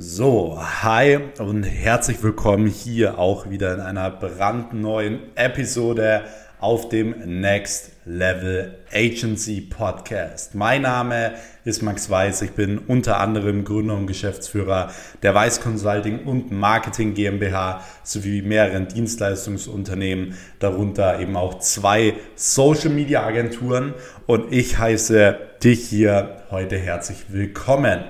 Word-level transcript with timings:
So, 0.00 0.56
hi 0.60 1.18
und 1.40 1.64
herzlich 1.64 2.22
willkommen 2.22 2.68
hier 2.68 3.18
auch 3.18 3.50
wieder 3.50 3.74
in 3.74 3.80
einer 3.80 4.12
brandneuen 4.12 5.18
Episode 5.34 6.22
auf 6.60 6.88
dem 6.88 7.40
Next 7.40 7.90
Level 8.04 8.78
Agency 8.92 9.60
Podcast. 9.60 10.54
Mein 10.54 10.82
Name 10.82 11.32
ist 11.64 11.82
Max 11.82 12.08
Weiß. 12.08 12.42
Ich 12.42 12.52
bin 12.52 12.78
unter 12.78 13.18
anderem 13.18 13.64
Gründer 13.64 13.96
und 13.96 14.06
Geschäftsführer 14.06 14.92
der 15.22 15.34
Weiß 15.34 15.60
Consulting 15.60 16.20
und 16.26 16.52
Marketing 16.52 17.14
GmbH 17.14 17.82
sowie 18.04 18.42
mehreren 18.42 18.86
Dienstleistungsunternehmen, 18.86 20.36
darunter 20.60 21.18
eben 21.18 21.36
auch 21.36 21.58
zwei 21.58 22.14
Social 22.36 22.90
Media 22.90 23.26
Agenturen. 23.26 23.94
Und 24.26 24.52
ich 24.52 24.78
heiße 24.78 25.36
dich 25.60 25.88
hier 25.88 26.44
heute 26.52 26.78
herzlich 26.78 27.24
willkommen. 27.30 28.04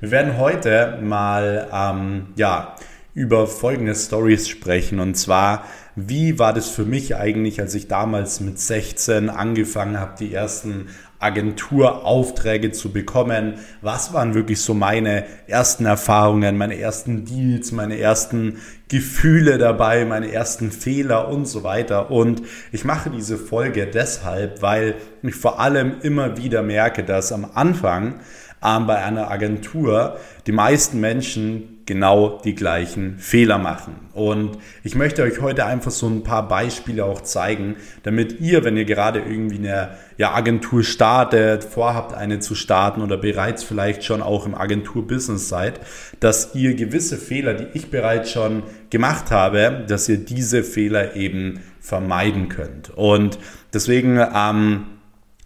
Wir 0.00 0.10
werden 0.12 0.38
heute 0.38 0.98
mal 1.02 1.68
ähm, 1.70 2.28
ja, 2.34 2.74
über 3.12 3.46
folgende 3.46 3.94
Stories 3.94 4.48
sprechen. 4.48 4.98
Und 4.98 5.14
zwar, 5.14 5.66
wie 5.94 6.38
war 6.38 6.54
das 6.54 6.70
für 6.70 6.86
mich 6.86 7.16
eigentlich, 7.16 7.60
als 7.60 7.74
ich 7.74 7.86
damals 7.86 8.40
mit 8.40 8.58
16 8.58 9.28
angefangen 9.28 10.00
habe, 10.00 10.14
die 10.18 10.32
ersten 10.32 10.86
Agenturaufträge 11.18 12.72
zu 12.72 12.92
bekommen? 12.92 13.56
Was 13.82 14.14
waren 14.14 14.32
wirklich 14.32 14.62
so 14.62 14.72
meine 14.72 15.26
ersten 15.46 15.84
Erfahrungen, 15.84 16.56
meine 16.56 16.78
ersten 16.78 17.26
Deals, 17.26 17.70
meine 17.70 17.98
ersten 17.98 18.56
Gefühle 18.88 19.58
dabei, 19.58 20.06
meine 20.06 20.32
ersten 20.32 20.72
Fehler 20.72 21.28
und 21.28 21.44
so 21.44 21.62
weiter? 21.62 22.10
Und 22.10 22.40
ich 22.72 22.86
mache 22.86 23.10
diese 23.10 23.36
Folge 23.36 23.86
deshalb, 23.86 24.62
weil 24.62 24.94
ich 25.22 25.34
vor 25.34 25.60
allem 25.60 25.96
immer 26.00 26.38
wieder 26.38 26.62
merke, 26.62 27.04
dass 27.04 27.32
am 27.32 27.44
Anfang 27.52 28.20
ähm, 28.64 28.86
bei 28.86 29.02
einer 29.02 29.30
Agentur 29.30 30.18
die 30.46 30.52
meisten 30.52 31.00
Menschen 31.00 31.80
genau 31.90 32.40
die 32.44 32.54
gleichen 32.54 33.18
Fehler 33.18 33.58
machen. 33.58 33.96
Und 34.12 34.58
ich 34.84 34.94
möchte 34.94 35.24
euch 35.24 35.40
heute 35.40 35.66
einfach 35.66 35.90
so 35.90 36.06
ein 36.06 36.22
paar 36.22 36.46
Beispiele 36.46 37.04
auch 37.04 37.20
zeigen, 37.22 37.74
damit 38.04 38.38
ihr, 38.38 38.62
wenn 38.62 38.76
ihr 38.76 38.84
gerade 38.84 39.18
irgendwie 39.18 39.58
eine 39.58 39.96
ja, 40.16 40.32
Agentur 40.32 40.84
startet, 40.84 41.64
vorhabt 41.64 42.14
eine 42.14 42.38
zu 42.38 42.54
starten 42.54 43.02
oder 43.02 43.16
bereits 43.16 43.64
vielleicht 43.64 44.04
schon 44.04 44.22
auch 44.22 44.46
im 44.46 44.54
Agenturbusiness 44.54 45.48
seid, 45.48 45.80
dass 46.20 46.54
ihr 46.54 46.74
gewisse 46.74 47.16
Fehler, 47.16 47.54
die 47.54 47.66
ich 47.76 47.90
bereits 47.90 48.30
schon 48.30 48.62
gemacht 48.90 49.32
habe, 49.32 49.84
dass 49.88 50.08
ihr 50.08 50.18
diese 50.18 50.62
Fehler 50.62 51.16
eben 51.16 51.58
vermeiden 51.80 52.48
könnt. 52.48 52.90
Und 52.90 53.40
deswegen 53.74 54.24
ähm, 54.32 54.86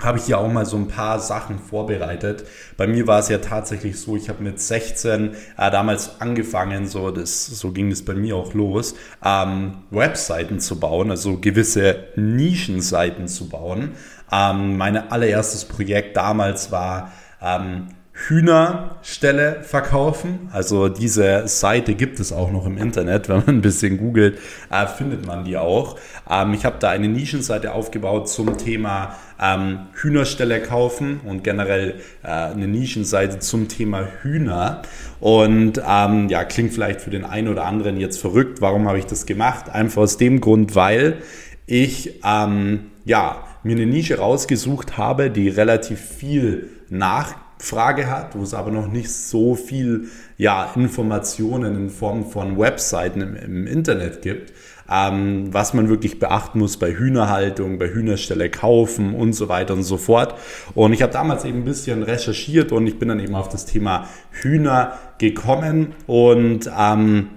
habe 0.00 0.18
ich 0.18 0.24
hier 0.24 0.38
auch 0.38 0.50
mal 0.50 0.66
so 0.66 0.76
ein 0.76 0.88
paar 0.88 1.20
Sachen 1.20 1.58
vorbereitet. 1.58 2.44
Bei 2.76 2.86
mir 2.86 3.06
war 3.06 3.20
es 3.20 3.28
ja 3.28 3.38
tatsächlich 3.38 3.98
so, 3.98 4.16
ich 4.16 4.28
habe 4.28 4.42
mit 4.42 4.60
16 4.60 5.34
äh, 5.56 5.70
damals 5.70 6.20
angefangen, 6.20 6.86
so, 6.86 7.10
das, 7.10 7.46
so 7.46 7.70
ging 7.70 7.90
es 7.90 8.04
bei 8.04 8.14
mir 8.14 8.36
auch 8.36 8.54
los, 8.54 8.94
ähm, 9.24 9.78
Webseiten 9.90 10.60
zu 10.60 10.80
bauen, 10.80 11.10
also 11.10 11.38
gewisse 11.38 12.08
Nischenseiten 12.16 13.28
zu 13.28 13.48
bauen. 13.48 13.92
Ähm, 14.32 14.76
mein 14.76 14.96
allererstes 14.96 15.64
Projekt 15.64 16.16
damals 16.16 16.72
war 16.72 17.12
ähm, 17.40 17.88
Hühnerstelle 18.16 19.64
verkaufen. 19.64 20.48
Also 20.52 20.88
diese 20.88 21.48
Seite 21.48 21.94
gibt 21.94 22.20
es 22.20 22.32
auch 22.32 22.52
noch 22.52 22.64
im 22.64 22.78
Internet. 22.78 23.28
Wenn 23.28 23.38
man 23.38 23.48
ein 23.48 23.60
bisschen 23.60 23.98
googelt, 23.98 24.38
äh, 24.70 24.86
findet 24.86 25.26
man 25.26 25.44
die 25.44 25.56
auch. 25.56 25.98
Ähm, 26.30 26.54
ich 26.54 26.64
habe 26.64 26.76
da 26.78 26.90
eine 26.90 27.08
Nischenseite 27.08 27.72
aufgebaut 27.72 28.28
zum 28.28 28.56
Thema 28.56 29.16
ähm, 29.42 29.80
Hühnerstelle 29.94 30.62
kaufen 30.62 31.20
und 31.24 31.42
generell 31.42 31.96
äh, 32.22 32.28
eine 32.28 32.68
Nischenseite 32.68 33.40
zum 33.40 33.66
Thema 33.66 34.06
Hühner. 34.22 34.82
Und 35.18 35.82
ähm, 35.86 36.28
ja, 36.28 36.44
klingt 36.44 36.72
vielleicht 36.72 37.00
für 37.00 37.10
den 37.10 37.24
einen 37.24 37.48
oder 37.48 37.64
anderen 37.64 37.98
jetzt 37.98 38.20
verrückt. 38.20 38.60
Warum 38.60 38.86
habe 38.86 39.00
ich 39.00 39.06
das 39.06 39.26
gemacht? 39.26 39.70
Einfach 39.70 40.02
aus 40.02 40.18
dem 40.18 40.40
Grund, 40.40 40.76
weil 40.76 41.16
ich 41.66 42.20
ähm, 42.24 42.92
ja, 43.04 43.44
mir 43.64 43.74
eine 43.74 43.86
Nische 43.86 44.18
rausgesucht 44.18 44.96
habe, 44.96 45.30
die 45.30 45.48
relativ 45.48 46.00
viel 46.00 46.68
nach 46.88 47.43
Frage 47.64 48.08
hat, 48.08 48.36
wo 48.36 48.42
es 48.42 48.54
aber 48.54 48.70
noch 48.70 48.86
nicht 48.86 49.10
so 49.10 49.54
viel 49.54 50.08
ja, 50.36 50.70
Informationen 50.76 51.76
in 51.76 51.90
Form 51.90 52.26
von 52.26 52.58
Webseiten 52.58 53.20
im, 53.20 53.36
im 53.36 53.66
Internet 53.66 54.22
gibt, 54.22 54.52
ähm, 54.90 55.52
was 55.52 55.74
man 55.74 55.88
wirklich 55.88 56.18
beachten 56.18 56.58
muss 56.58 56.76
bei 56.76 56.92
Hühnerhaltung, 56.92 57.78
bei 57.78 57.88
Hühnerstelle 57.88 58.50
kaufen 58.50 59.14
und 59.14 59.32
so 59.32 59.48
weiter 59.48 59.74
und 59.74 59.82
so 59.82 59.96
fort. 59.96 60.34
Und 60.74 60.92
ich 60.92 61.02
habe 61.02 61.12
damals 61.12 61.44
eben 61.44 61.58
ein 61.58 61.64
bisschen 61.64 62.02
recherchiert 62.02 62.70
und 62.70 62.86
ich 62.86 62.98
bin 62.98 63.08
dann 63.08 63.20
eben 63.20 63.34
auf 63.34 63.48
das 63.48 63.66
Thema 63.66 64.08
Hühner 64.30 64.98
gekommen 65.18 65.94
und 66.06 66.70
ähm, 66.78 67.28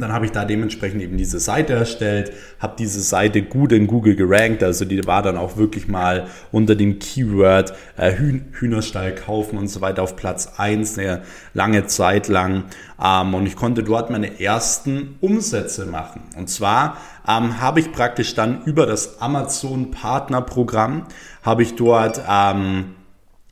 dann 0.00 0.12
habe 0.12 0.26
ich 0.26 0.32
da 0.32 0.44
dementsprechend 0.44 1.02
eben 1.02 1.16
diese 1.16 1.40
Seite 1.40 1.74
erstellt, 1.74 2.32
habe 2.58 2.74
diese 2.78 3.00
Seite 3.00 3.42
gut 3.42 3.72
in 3.72 3.86
Google 3.86 4.16
gerankt, 4.16 4.62
also 4.62 4.84
die 4.84 5.06
war 5.06 5.22
dann 5.22 5.36
auch 5.36 5.56
wirklich 5.56 5.88
mal 5.88 6.26
unter 6.52 6.74
dem 6.74 6.98
Keyword 6.98 7.72
äh, 7.96 8.12
Hühnerstall 8.12 9.14
kaufen 9.14 9.58
und 9.58 9.68
so 9.68 9.80
weiter 9.80 10.02
auf 10.02 10.16
Platz 10.16 10.52
1 10.56 10.98
eine 10.98 11.22
lange 11.54 11.86
Zeit 11.86 12.28
lang. 12.28 12.64
Ähm, 13.02 13.34
und 13.34 13.46
ich 13.46 13.56
konnte 13.56 13.82
dort 13.82 14.10
meine 14.10 14.40
ersten 14.40 15.16
Umsätze 15.20 15.86
machen. 15.86 16.22
Und 16.36 16.48
zwar 16.48 16.96
ähm, 17.26 17.60
habe 17.60 17.80
ich 17.80 17.92
praktisch 17.92 18.34
dann 18.34 18.64
über 18.64 18.86
das 18.86 19.20
Amazon 19.20 19.90
Partnerprogramm, 19.90 21.04
habe 21.42 21.62
ich 21.62 21.76
dort... 21.76 22.20
Ähm, 22.28 22.94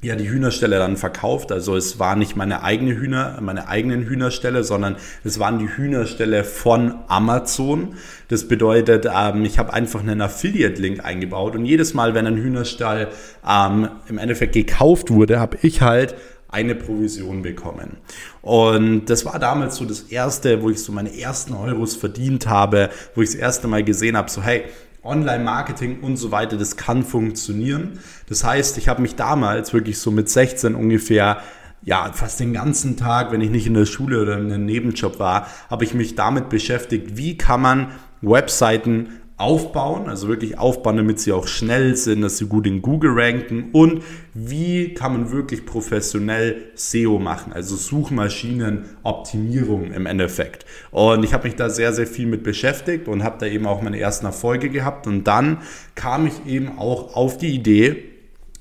ja 0.06 0.16
die 0.16 0.30
Hühnerstelle 0.30 0.78
dann 0.78 0.96
verkauft. 0.96 1.52
Also 1.52 1.76
es 1.76 1.98
war 1.98 2.16
nicht 2.16 2.36
meine 2.36 2.62
eigene 2.62 2.96
Hühner, 2.96 3.38
meine 3.40 3.68
eigenen 3.68 4.04
Hühnerstelle, 4.04 4.64
sondern 4.64 4.96
es 5.24 5.38
waren 5.38 5.58
die 5.58 5.68
Hühnerstelle 5.68 6.44
von 6.44 6.94
Amazon. 7.08 7.94
Das 8.28 8.48
bedeutet, 8.48 9.06
ähm, 9.12 9.44
ich 9.44 9.58
habe 9.58 9.72
einfach 9.72 10.00
einen 10.00 10.20
Affiliate-Link 10.20 11.04
eingebaut 11.04 11.54
und 11.54 11.64
jedes 11.64 11.94
Mal, 11.94 12.14
wenn 12.14 12.26
ein 12.26 12.36
Hühnerstall 12.36 13.08
ähm, 13.48 13.88
im 14.08 14.18
Endeffekt 14.18 14.54
gekauft 14.54 15.10
wurde, 15.10 15.40
habe 15.40 15.58
ich 15.62 15.82
halt 15.82 16.14
eine 16.48 16.74
Provision 16.74 17.42
bekommen. 17.42 17.98
Und 18.40 19.06
das 19.06 19.24
war 19.24 19.38
damals 19.38 19.76
so 19.76 19.84
das 19.84 20.02
erste, 20.02 20.62
wo 20.62 20.70
ich 20.70 20.82
so 20.82 20.92
meine 20.92 21.18
ersten 21.18 21.54
Euros 21.54 21.96
verdient 21.96 22.46
habe, 22.46 22.90
wo 23.14 23.22
ich 23.22 23.30
das 23.30 23.38
erste 23.38 23.68
Mal 23.68 23.82
gesehen 23.82 24.16
habe, 24.16 24.30
so 24.30 24.42
hey, 24.42 24.64
Online-Marketing 25.06 26.00
und 26.00 26.16
so 26.16 26.30
weiter, 26.30 26.56
das 26.56 26.76
kann 26.76 27.02
funktionieren. 27.02 27.98
Das 28.28 28.44
heißt, 28.44 28.78
ich 28.78 28.88
habe 28.88 29.02
mich 29.02 29.14
damals 29.14 29.72
wirklich 29.72 29.98
so 29.98 30.10
mit 30.10 30.28
16 30.28 30.74
ungefähr 30.74 31.38
ja, 31.82 32.10
fast 32.12 32.40
den 32.40 32.52
ganzen 32.52 32.96
Tag, 32.96 33.30
wenn 33.30 33.40
ich 33.40 33.50
nicht 33.50 33.66
in 33.66 33.74
der 33.74 33.86
Schule 33.86 34.20
oder 34.20 34.38
in 34.38 34.52
einem 34.52 34.64
Nebenjob 34.64 35.20
war, 35.20 35.46
habe 35.70 35.84
ich 35.84 35.94
mich 35.94 36.16
damit 36.16 36.48
beschäftigt, 36.48 37.16
wie 37.16 37.38
kann 37.38 37.60
man 37.60 37.92
Webseiten 38.22 39.08
aufbauen, 39.38 40.08
also 40.08 40.28
wirklich 40.28 40.58
aufbauen, 40.58 40.96
damit 40.96 41.20
sie 41.20 41.32
auch 41.32 41.46
schnell 41.46 41.94
sind, 41.94 42.22
dass 42.22 42.38
sie 42.38 42.46
gut 42.46 42.66
in 42.66 42.80
Google 42.80 43.10
ranken. 43.14 43.68
Und 43.72 44.02
wie 44.32 44.94
kann 44.94 45.12
man 45.12 45.30
wirklich 45.30 45.66
professionell 45.66 46.70
SEO 46.74 47.18
machen, 47.18 47.52
also 47.52 47.76
Suchmaschinenoptimierung 47.76 49.92
im 49.92 50.06
Endeffekt. 50.06 50.64
Und 50.90 51.22
ich 51.22 51.34
habe 51.34 51.48
mich 51.48 51.56
da 51.56 51.68
sehr, 51.68 51.92
sehr 51.92 52.06
viel 52.06 52.24
mit 52.26 52.44
beschäftigt 52.44 53.08
und 53.08 53.22
habe 53.22 53.36
da 53.38 53.44
eben 53.46 53.66
auch 53.66 53.82
meine 53.82 54.00
ersten 54.00 54.24
Erfolge 54.24 54.70
gehabt. 54.70 55.06
Und 55.06 55.24
dann 55.24 55.58
kam 55.94 56.26
ich 56.26 56.46
eben 56.46 56.78
auch 56.78 57.14
auf 57.14 57.36
die 57.36 57.54
Idee, 57.54 58.15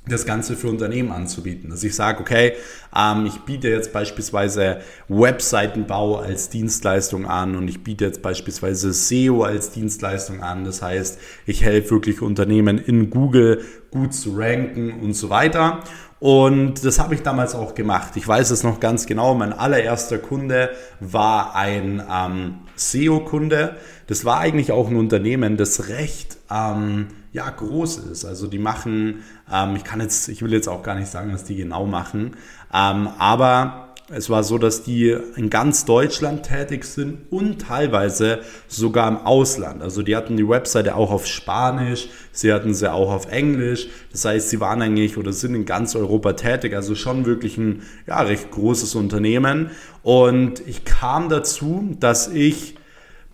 das 0.08 0.26
Ganze 0.26 0.56
für 0.56 0.68
Unternehmen 0.68 1.12
anzubieten. 1.12 1.70
Dass 1.70 1.84
ich 1.84 1.96
sage, 1.96 2.20
okay, 2.22 2.54
ähm, 2.96 3.26
ich 3.26 3.40
biete 3.42 3.70
jetzt 3.70 3.92
beispielsweise 3.92 4.80
Webseitenbau 5.08 6.18
als 6.18 6.50
Dienstleistung 6.50 7.26
an 7.26 7.56
und 7.56 7.68
ich 7.68 7.84
biete 7.84 8.06
jetzt 8.06 8.22
beispielsweise 8.22 8.94
SEO 8.94 9.44
als 9.44 9.72
Dienstleistung 9.72 10.42
an. 10.42 10.64
Das 10.64 10.82
heißt, 10.82 11.20
ich 11.46 11.64
helfe 11.64 11.92
wirklich 11.92 12.22
Unternehmen 12.22 12.78
in 12.78 13.10
Google 13.10 13.62
gut 13.92 14.14
zu 14.14 14.36
ranken 14.38 15.00
und 15.02 15.14
so 15.14 15.30
weiter. 15.30 15.82
Und 16.20 16.86
das 16.86 17.00
habe 17.00 17.14
ich 17.14 17.22
damals 17.22 17.56
auch 17.56 17.76
gemacht. 17.76 18.16
Ich 18.16 18.28
weiß 18.28 18.50
es 18.52 18.64
noch 18.64 18.80
ganz 18.80 19.06
genau. 19.06 19.36
Mein 19.36 19.54
allererster 19.54 20.18
Kunde 20.18 20.70
war 21.00 21.56
ein 21.56 22.02
ähm, 22.12 22.56
SEO-Kunde. 22.76 23.76
Das 24.08 24.24
war 24.26 24.40
eigentlich 24.40 24.72
auch 24.72 24.90
ein 24.90 24.96
Unternehmen, 24.96 25.58
das 25.58 25.90
recht 25.90 26.38
ähm, 26.50 27.08
ja, 27.36 27.50
groß 27.50 27.98
ist. 27.98 28.24
Also 28.24 28.48
die 28.48 28.60
machen, 28.60 29.24
ähm, 29.52 29.76
ich 29.76 29.84
kann 29.84 30.00
jetzt, 30.00 30.30
ich 30.30 30.42
will 30.42 30.54
jetzt 30.54 30.70
auch 30.70 30.84
gar 30.84 30.96
nicht 30.96 31.12
sagen, 31.12 31.34
was 31.34 31.44
die 31.44 31.58
genau 31.58 31.86
machen, 31.86 32.38
ähm, 32.74 33.10
aber 33.20 33.82
es 34.10 34.30
war 34.30 34.44
so, 34.44 34.60
dass 34.60 34.84
die 34.84 35.18
in 35.36 35.50
ganz 35.50 35.84
Deutschland 35.84 36.44
tätig 36.44 36.86
sind 36.86 37.32
und 37.32 37.60
teilweise 37.64 38.40
sogar 38.68 39.08
im 39.08 39.18
Ausland. 39.18 39.82
Also 39.82 40.04
die 40.04 40.16
hatten 40.16 40.38
die 40.38 40.48
Webseite 40.48 40.96
auch 40.96 41.12
auf 41.12 41.26
Spanisch, 41.26 42.08
sie 42.32 42.54
hatten 42.54 42.76
sie 42.76 42.92
auch 42.92 43.12
auf 43.12 43.32
Englisch. 43.32 43.88
Das 44.12 44.24
heißt, 44.24 44.52
sie 44.52 44.60
waren 44.60 44.84
eigentlich 44.84 45.18
oder 45.18 45.34
sind 45.34 45.56
in 45.56 45.66
ganz 45.66 45.96
Europa 45.96 46.34
tätig. 46.34 46.76
Also 46.76 46.94
schon 46.94 47.26
wirklich 47.26 47.58
ein 47.58 47.82
ja, 48.06 48.22
recht 48.22 48.52
großes 48.52 48.94
Unternehmen. 48.94 49.72
Und 50.04 50.62
ich 50.68 50.86
kam 50.86 51.28
dazu, 51.28 51.98
dass 52.00 52.28
ich 52.28 52.76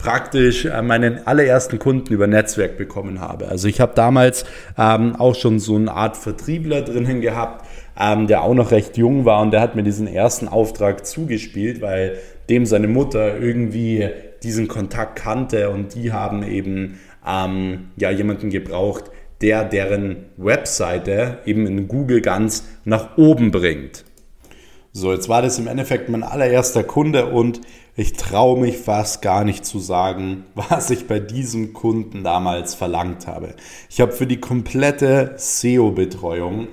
praktisch 0.01 0.65
äh, 0.65 0.81
meinen 0.81 1.25
allerersten 1.27 1.77
Kunden 1.77 2.11
über 2.11 2.25
Netzwerk 2.25 2.77
bekommen 2.77 3.21
habe. 3.21 3.47
Also 3.47 3.67
ich 3.67 3.79
habe 3.79 3.93
damals 3.95 4.45
ähm, 4.77 5.15
auch 5.15 5.35
schon 5.35 5.59
so 5.59 5.75
eine 5.75 5.91
Art 5.91 6.17
Vertriebler 6.17 6.81
drinnen 6.81 7.21
gehabt, 7.21 7.65
ähm, 7.99 8.25
der 8.25 8.43
auch 8.43 8.55
noch 8.55 8.71
recht 8.71 8.97
jung 8.97 9.25
war 9.25 9.41
und 9.41 9.51
der 9.51 9.61
hat 9.61 9.75
mir 9.75 9.83
diesen 9.83 10.07
ersten 10.07 10.47
Auftrag 10.47 11.05
zugespielt, 11.05 11.81
weil 11.81 12.17
dem 12.49 12.65
seine 12.65 12.87
Mutter 12.87 13.37
irgendwie 13.37 14.09
diesen 14.41 14.67
Kontakt 14.67 15.17
kannte 15.17 15.69
und 15.69 15.93
die 15.93 16.11
haben 16.11 16.41
eben 16.43 16.99
ähm, 17.27 17.91
ja, 17.95 18.09
jemanden 18.09 18.49
gebraucht, 18.49 19.05
der 19.41 19.63
deren 19.63 20.25
Webseite 20.37 21.39
eben 21.45 21.67
in 21.67 21.87
Google 21.87 22.21
ganz 22.21 22.65
nach 22.85 23.17
oben 23.17 23.51
bringt. 23.51 24.03
So, 24.93 25.13
jetzt 25.13 25.29
war 25.29 25.41
das 25.41 25.57
im 25.57 25.67
Endeffekt 25.67 26.09
mein 26.09 26.23
allererster 26.23 26.83
Kunde 26.83 27.27
und 27.27 27.61
ich 27.95 28.13
traue 28.13 28.59
mich 28.59 28.77
fast 28.77 29.21
gar 29.21 29.43
nicht 29.43 29.65
zu 29.65 29.79
sagen, 29.79 30.45
was 30.55 30.89
ich 30.89 31.07
bei 31.07 31.19
diesem 31.19 31.73
Kunden 31.73 32.23
damals 32.23 32.73
verlangt 32.75 33.27
habe. 33.27 33.55
Ich 33.89 33.99
habe 34.01 34.13
für 34.13 34.27
die 34.27 34.39
komplette 34.39 35.33
SEO-Betreuung 35.37 36.67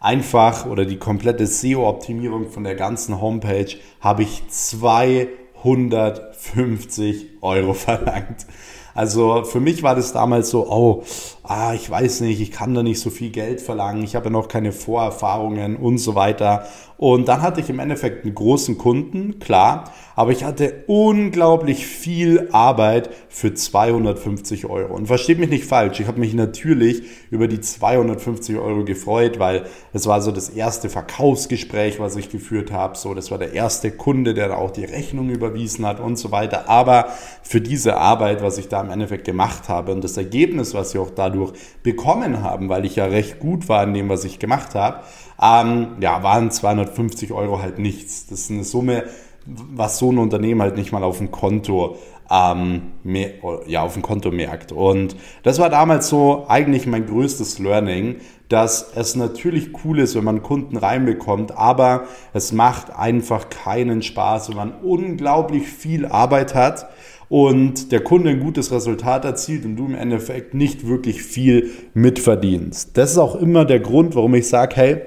einfach 0.00 0.66
oder 0.66 0.84
die 0.84 0.98
komplette 0.98 1.46
SEO-Optimierung 1.46 2.50
von 2.50 2.64
der 2.64 2.74
ganzen 2.74 3.20
Homepage 3.20 3.76
habe 4.00 4.22
ich 4.22 4.42
250 4.48 7.26
Euro 7.40 7.74
verlangt. 7.74 8.46
Also 8.94 9.44
für 9.44 9.60
mich 9.60 9.82
war 9.84 9.94
das 9.94 10.12
damals 10.12 10.50
so, 10.50 10.68
oh, 10.68 11.04
ah, 11.44 11.72
ich 11.72 11.88
weiß 11.88 12.22
nicht, 12.22 12.40
ich 12.40 12.50
kann 12.50 12.74
da 12.74 12.82
nicht 12.82 12.98
so 12.98 13.10
viel 13.10 13.30
Geld 13.30 13.60
verlangen, 13.60 14.02
ich 14.02 14.16
habe 14.16 14.24
ja 14.24 14.32
noch 14.32 14.48
keine 14.48 14.72
Vorerfahrungen 14.72 15.76
und 15.76 15.98
so 15.98 16.16
weiter. 16.16 16.66
Und 16.98 17.28
dann 17.28 17.42
hatte 17.42 17.60
ich 17.60 17.70
im 17.70 17.78
Endeffekt 17.78 18.24
einen 18.24 18.34
großen 18.34 18.76
Kunden, 18.76 19.38
klar, 19.38 19.92
aber 20.16 20.32
ich 20.32 20.42
hatte 20.42 20.82
unglaublich 20.88 21.86
viel 21.86 22.48
Arbeit 22.50 23.08
für 23.28 23.54
250 23.54 24.66
Euro. 24.66 24.96
Und 24.96 25.06
versteht 25.06 25.38
mich 25.38 25.48
nicht 25.48 25.64
falsch, 25.64 26.00
ich 26.00 26.08
habe 26.08 26.18
mich 26.18 26.34
natürlich 26.34 27.02
über 27.30 27.46
die 27.46 27.60
250 27.60 28.56
Euro 28.56 28.84
gefreut, 28.84 29.38
weil 29.38 29.66
es 29.92 30.08
war 30.08 30.20
so 30.20 30.32
das 30.32 30.48
erste 30.48 30.88
Verkaufsgespräch, 30.88 32.00
was 32.00 32.16
ich 32.16 32.30
geführt 32.30 32.72
habe. 32.72 32.98
So, 32.98 33.14
das 33.14 33.30
war 33.30 33.38
der 33.38 33.52
erste 33.52 33.92
Kunde, 33.92 34.34
der 34.34 34.58
auch 34.58 34.72
die 34.72 34.84
Rechnung 34.84 35.30
überwiesen 35.30 35.86
hat 35.86 36.00
und 36.00 36.18
so 36.18 36.32
weiter. 36.32 36.68
Aber 36.68 37.10
für 37.44 37.60
diese 37.60 37.96
Arbeit, 37.96 38.42
was 38.42 38.58
ich 38.58 38.66
da 38.66 38.80
im 38.80 38.90
Endeffekt 38.90 39.24
gemacht 39.24 39.68
habe 39.68 39.92
und 39.92 40.02
das 40.02 40.16
Ergebnis, 40.16 40.74
was 40.74 40.94
ich 40.94 41.00
auch 41.00 41.10
dadurch 41.10 41.52
bekommen 41.84 42.42
habe, 42.42 42.68
weil 42.68 42.84
ich 42.84 42.96
ja 42.96 43.04
recht 43.04 43.38
gut 43.38 43.68
war 43.68 43.84
in 43.84 43.94
dem, 43.94 44.08
was 44.08 44.24
ich 44.24 44.40
gemacht 44.40 44.74
habe, 44.74 45.04
ähm, 45.40 45.96
ja, 46.00 46.22
waren 46.22 46.50
250 46.50 47.32
Euro 47.32 47.60
halt 47.60 47.78
nichts. 47.78 48.26
Das 48.26 48.40
ist 48.40 48.50
eine 48.50 48.64
Summe, 48.64 49.04
was 49.46 49.98
so 49.98 50.10
ein 50.10 50.18
Unternehmen 50.18 50.60
halt 50.62 50.76
nicht 50.76 50.92
mal 50.92 51.04
auf 51.04 51.18
dem 51.18 51.30
Konto 51.30 51.96
ähm, 52.30 52.92
mehr, 53.02 53.30
ja, 53.66 53.82
auf 53.82 53.94
dem 53.94 54.02
Konto 54.02 54.30
merkt. 54.30 54.72
Und 54.72 55.16
das 55.42 55.58
war 55.58 55.70
damals 55.70 56.08
so 56.08 56.44
eigentlich 56.48 56.86
mein 56.86 57.06
größtes 57.06 57.58
Learning, 57.58 58.16
dass 58.48 58.92
es 58.94 59.14
natürlich 59.14 59.70
cool 59.84 59.98
ist, 60.00 60.14
wenn 60.14 60.24
man 60.24 60.42
Kunden 60.42 60.76
reinbekommt, 60.76 61.56
aber 61.56 62.04
es 62.32 62.52
macht 62.52 62.90
einfach 62.90 63.48
keinen 63.48 64.02
Spaß, 64.02 64.50
wenn 64.50 64.56
man 64.56 64.72
unglaublich 64.82 65.66
viel 65.66 66.06
Arbeit 66.06 66.54
hat 66.54 66.88
und 67.28 67.92
der 67.92 68.00
Kunde 68.00 68.30
ein 68.30 68.40
gutes 68.40 68.72
Resultat 68.72 69.24
erzielt 69.24 69.64
und 69.64 69.76
du 69.76 69.86
im 69.86 69.94
Endeffekt 69.94 70.54
nicht 70.54 70.86
wirklich 70.86 71.22
viel 71.22 71.70
mitverdienst. 71.94 72.96
Das 72.96 73.12
ist 73.12 73.18
auch 73.18 73.36
immer 73.36 73.64
der 73.64 73.80
Grund, 73.80 74.14
warum 74.14 74.34
ich 74.34 74.48
sage, 74.48 74.76
hey, 74.76 75.02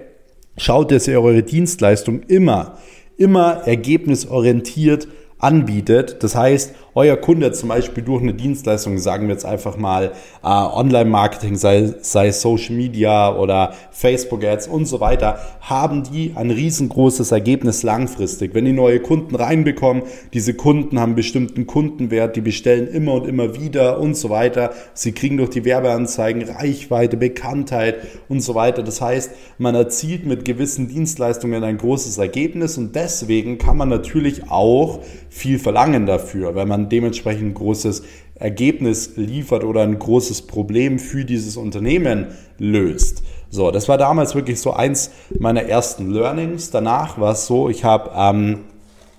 schaut, 0.57 0.91
dass 0.91 1.07
ihr 1.07 1.21
eure 1.21 1.43
Dienstleistung 1.43 2.21
immer, 2.23 2.77
immer 3.17 3.63
ergebnisorientiert 3.65 5.07
anbietet. 5.41 6.23
Das 6.23 6.35
heißt, 6.35 6.73
euer 6.93 7.15
Kunde 7.15 7.51
zum 7.51 7.69
Beispiel 7.69 8.03
durch 8.03 8.21
eine 8.21 8.33
Dienstleistung, 8.33 8.97
sagen 8.97 9.27
wir 9.27 9.33
jetzt 9.33 9.45
einfach 9.45 9.77
mal 9.77 10.11
äh, 10.43 10.47
Online-Marketing, 10.47 11.55
sei, 11.55 11.93
sei 12.01 12.31
Social 12.31 12.75
Media 12.75 13.35
oder 13.35 13.73
Facebook-Ads 13.91 14.67
und 14.67 14.85
so 14.85 14.99
weiter, 14.99 15.39
haben 15.61 16.03
die 16.03 16.33
ein 16.35 16.51
riesengroßes 16.51 17.31
Ergebnis 17.31 17.83
langfristig. 17.83 18.53
Wenn 18.53 18.65
die 18.65 18.73
neue 18.73 18.99
Kunden 18.99 19.35
reinbekommen, 19.35 20.03
diese 20.33 20.53
Kunden 20.53 20.99
haben 20.99 21.15
bestimmten 21.15 21.65
Kundenwert, 21.65 22.35
die 22.35 22.41
bestellen 22.41 22.87
immer 22.87 23.13
und 23.13 23.27
immer 23.27 23.55
wieder 23.55 23.99
und 23.99 24.15
so 24.15 24.29
weiter. 24.29 24.71
Sie 24.93 25.13
kriegen 25.13 25.37
durch 25.37 25.49
die 25.49 25.65
Werbeanzeigen 25.65 26.43
Reichweite, 26.43 27.17
Bekanntheit 27.17 27.95
und 28.27 28.41
so 28.41 28.53
weiter. 28.53 28.83
Das 28.83 29.01
heißt, 29.01 29.31
man 29.57 29.75
erzielt 29.75 30.25
mit 30.25 30.43
gewissen 30.43 30.87
Dienstleistungen 30.89 31.63
ein 31.63 31.77
großes 31.77 32.17
Ergebnis 32.17 32.77
und 32.77 32.95
deswegen 32.95 33.57
kann 33.57 33.77
man 33.77 33.89
natürlich 33.89 34.51
auch 34.51 34.99
viel 35.31 35.59
verlangen 35.59 36.05
dafür, 36.05 36.55
man 36.55 36.67
man 36.67 36.89
dementsprechend 36.89 37.45
ein 37.45 37.53
großes 37.53 38.03
Ergebnis 38.35 39.13
liefert 39.15 39.63
oder 39.63 39.81
ein 39.81 39.97
großes 39.97 40.41
Problem 40.43 40.99
für 40.99 41.23
dieses 41.23 41.55
Unternehmen 41.55 42.27
löst. 42.57 43.23
So, 43.49 43.71
das 43.71 43.87
war 43.87 43.97
damals 43.97 44.35
wirklich 44.35 44.59
so 44.59 44.73
eins 44.73 45.11
meiner 45.39 45.63
ersten 45.63 46.11
Learnings. 46.11 46.69
Danach 46.69 47.17
war 47.17 47.31
es 47.31 47.47
so, 47.47 47.69
ich 47.69 47.85
habe 47.85 48.11
ähm, 48.13 48.59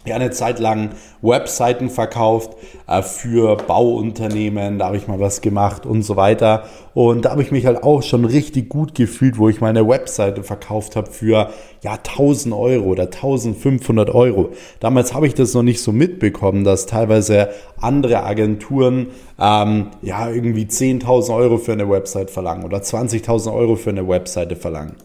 ja 0.05 0.17
eine 0.17 0.31
Zeit 0.31 0.59
lang 0.59 0.91
Webseiten 1.21 1.91
verkauft 1.91 2.57
äh, 2.89 3.03
für 3.03 3.57
Bauunternehmen, 3.57 4.79
da 4.79 4.87
habe 4.87 4.97
ich 4.97 5.09
mal 5.09 5.21
was 5.21 5.41
gemacht 5.41 5.87
und 5.87 6.03
so 6.03 6.17
weiter. 6.17 6.65
Und 6.95 7.25
da 7.25 7.31
habe 7.31 7.43
ich 7.43 7.51
mich 7.51 7.65
halt 7.67 7.83
auch 7.83 8.03
schon 8.03 8.25
richtig 8.25 8.69
gut 8.69 8.95
gefühlt, 8.95 9.39
wo 9.39 9.49
ich 9.49 9.61
meine 9.61 9.89
Webseite 9.89 10.43
verkauft 10.43 10.97
habe 10.97 11.11
für 11.11 11.51
ja 11.83 11.93
1000 11.93 12.55
Euro 12.55 12.87
oder 12.87 13.05
1500 13.05 14.11
Euro. 14.11 14.51
Damals 14.81 15.15
habe 15.15 15.27
ich 15.27 15.35
das 15.35 15.55
noch 15.55 15.63
nicht 15.63 15.81
so 15.81 15.93
mitbekommen, 15.93 16.65
dass 16.65 16.87
teilweise 16.87 17.49
andere 17.81 18.25
Agenturen 18.25 19.09
ähm, 19.41 19.89
ja 20.03 20.29
irgendwie 20.29 20.65
10.000 20.65 21.35
Euro 21.35 21.59
für 21.59 21.73
eine 21.73 21.89
Website 21.89 22.31
verlangen 22.31 22.65
oder 22.65 22.79
20.000 22.79 23.55
Euro 23.55 23.77
für 23.77 23.91
eine 23.91 24.07
Webseite 24.07 24.57
verlangen. 24.57 24.97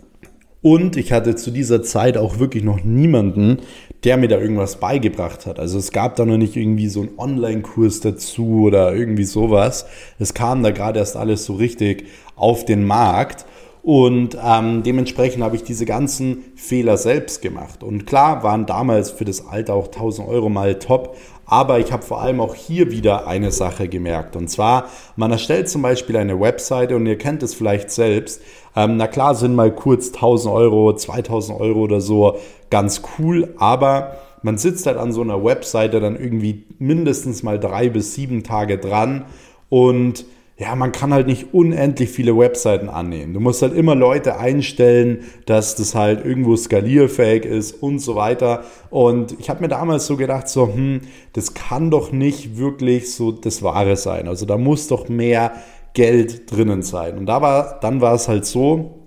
Und 0.62 0.98
ich 0.98 1.12
hatte 1.12 1.36
zu 1.36 1.52
dieser 1.52 1.84
Zeit 1.84 2.18
auch 2.18 2.40
wirklich 2.40 2.64
noch 2.64 2.84
niemanden, 2.84 3.60
der 4.04 4.18
mir 4.18 4.28
da 4.28 4.38
irgendwas 4.38 4.80
beigebracht 4.80 5.46
hat. 5.46 5.60
Also 5.60 5.80
es 5.80 5.92
gab 5.92 6.16
da 6.16 6.26
noch 6.26 6.38
nicht 6.38 6.56
irgendwie 6.56 6.88
so 6.88 7.02
einen 7.02 7.18
Online-Kurs 7.18 8.00
dazu 8.02 8.62
oder 8.64 8.96
irgendwie 8.96 9.24
sowas. 9.24 9.86
Es 10.20 10.34
kam 10.34 10.64
da 10.64 10.72
gerade 10.72 11.00
erst 11.00 11.18
alles 11.18 11.46
so 11.46 11.56
richtig 11.56 12.06
auf 12.36 12.66
den 12.66 12.86
Markt. 12.86 13.46
Und 13.84 14.38
ähm, 14.44 14.84
dementsprechend 14.84 15.42
habe 15.42 15.56
ich 15.56 15.64
diese 15.64 15.86
ganzen 15.86 16.44
Fehler 16.56 16.98
selbst 16.98 17.42
gemacht. 17.42 17.84
Und 17.84 18.06
klar 18.06 18.44
waren 18.44 18.66
damals 18.66 19.12
für 19.12 19.24
das 19.24 19.48
Alter 19.48 19.76
auch 19.76 19.88
1000 19.88 20.28
Euro 20.28 20.50
mal 20.50 20.78
top. 20.78 21.16
Aber 21.48 21.80
ich 21.80 21.92
habe 21.92 22.04
vor 22.04 22.22
allem 22.22 22.42
auch 22.42 22.54
hier 22.54 22.92
wieder 22.92 23.26
eine 23.26 23.52
Sache 23.52 23.88
gemerkt. 23.88 24.36
Und 24.36 24.50
zwar, 24.50 24.90
man 25.16 25.32
erstellt 25.32 25.70
zum 25.70 25.82
Beispiel 25.82 26.18
eine 26.18 26.40
Webseite 26.40 26.96
und 26.96 27.06
ihr 27.06 27.18
kennt 27.18 27.42
es 27.42 27.54
vielleicht 27.54 27.90
selbst. 27.90 28.42
Ähm, 28.76 28.98
na 28.98 29.08
klar 29.08 29.34
sind 29.34 29.56
mal 29.56 29.74
kurz 29.74 30.08
1000 30.08 30.54
Euro, 30.54 30.94
2000 30.94 31.60
Euro 31.60 31.80
oder 31.80 32.02
so 32.02 32.38
ganz 32.70 33.02
cool, 33.18 33.54
aber 33.58 34.18
man 34.44 34.58
sitzt 34.58 34.86
halt 34.86 34.98
an 34.98 35.12
so 35.12 35.22
einer 35.22 35.44
Webseite 35.44 36.00
dann 36.00 36.16
irgendwie 36.16 36.66
mindestens 36.78 37.44
mal 37.44 37.60
drei 37.60 37.89
bis 37.89 38.13
sieben 38.13 38.44
Tage 38.44 38.77
dran 38.77 39.25
und 39.70 40.25
ja, 40.60 40.76
man 40.76 40.92
kann 40.92 41.14
halt 41.14 41.28
nicht 41.28 41.54
unendlich 41.54 42.10
viele 42.10 42.36
Webseiten 42.36 42.90
annehmen. 42.90 43.36
Du 43.36 43.40
musst 43.40 43.62
halt 43.62 43.76
immer 43.76 43.94
Leute 43.94 44.40
einstellen, 44.40 45.20
dass 45.46 45.76
das 45.76 45.94
halt 45.94 46.26
irgendwo 46.26 46.56
skalierfähig 46.56 47.46
ist 47.46 47.74
und 47.74 48.00
so 48.00 48.16
weiter. 48.16 48.64
Und 48.90 49.40
ich 49.40 49.52
habe 49.52 49.62
mir 49.62 49.68
damals 49.68 50.08
so 50.08 50.18
gedacht, 50.18 50.50
so, 50.50 50.68
hm, 50.74 51.02
das 51.34 51.54
kann 51.54 51.92
doch 51.92 52.12
nicht 52.12 52.58
wirklich 52.58 53.14
so 53.14 53.32
das 53.32 53.62
Wahre 53.62 53.96
sein. 53.98 54.28
Also 54.28 54.48
da 54.48 54.58
muss 54.58 54.88
doch 54.88 55.10
mehr 55.10 55.52
Geld 55.94 56.52
drinnen 56.52 56.82
sein. 56.82 57.20
Und 57.20 57.28
da 57.28 57.40
war, 57.44 57.80
dann 57.80 58.02
war 58.02 58.16
es 58.16 58.28
halt 58.28 58.46
so, 58.48 58.98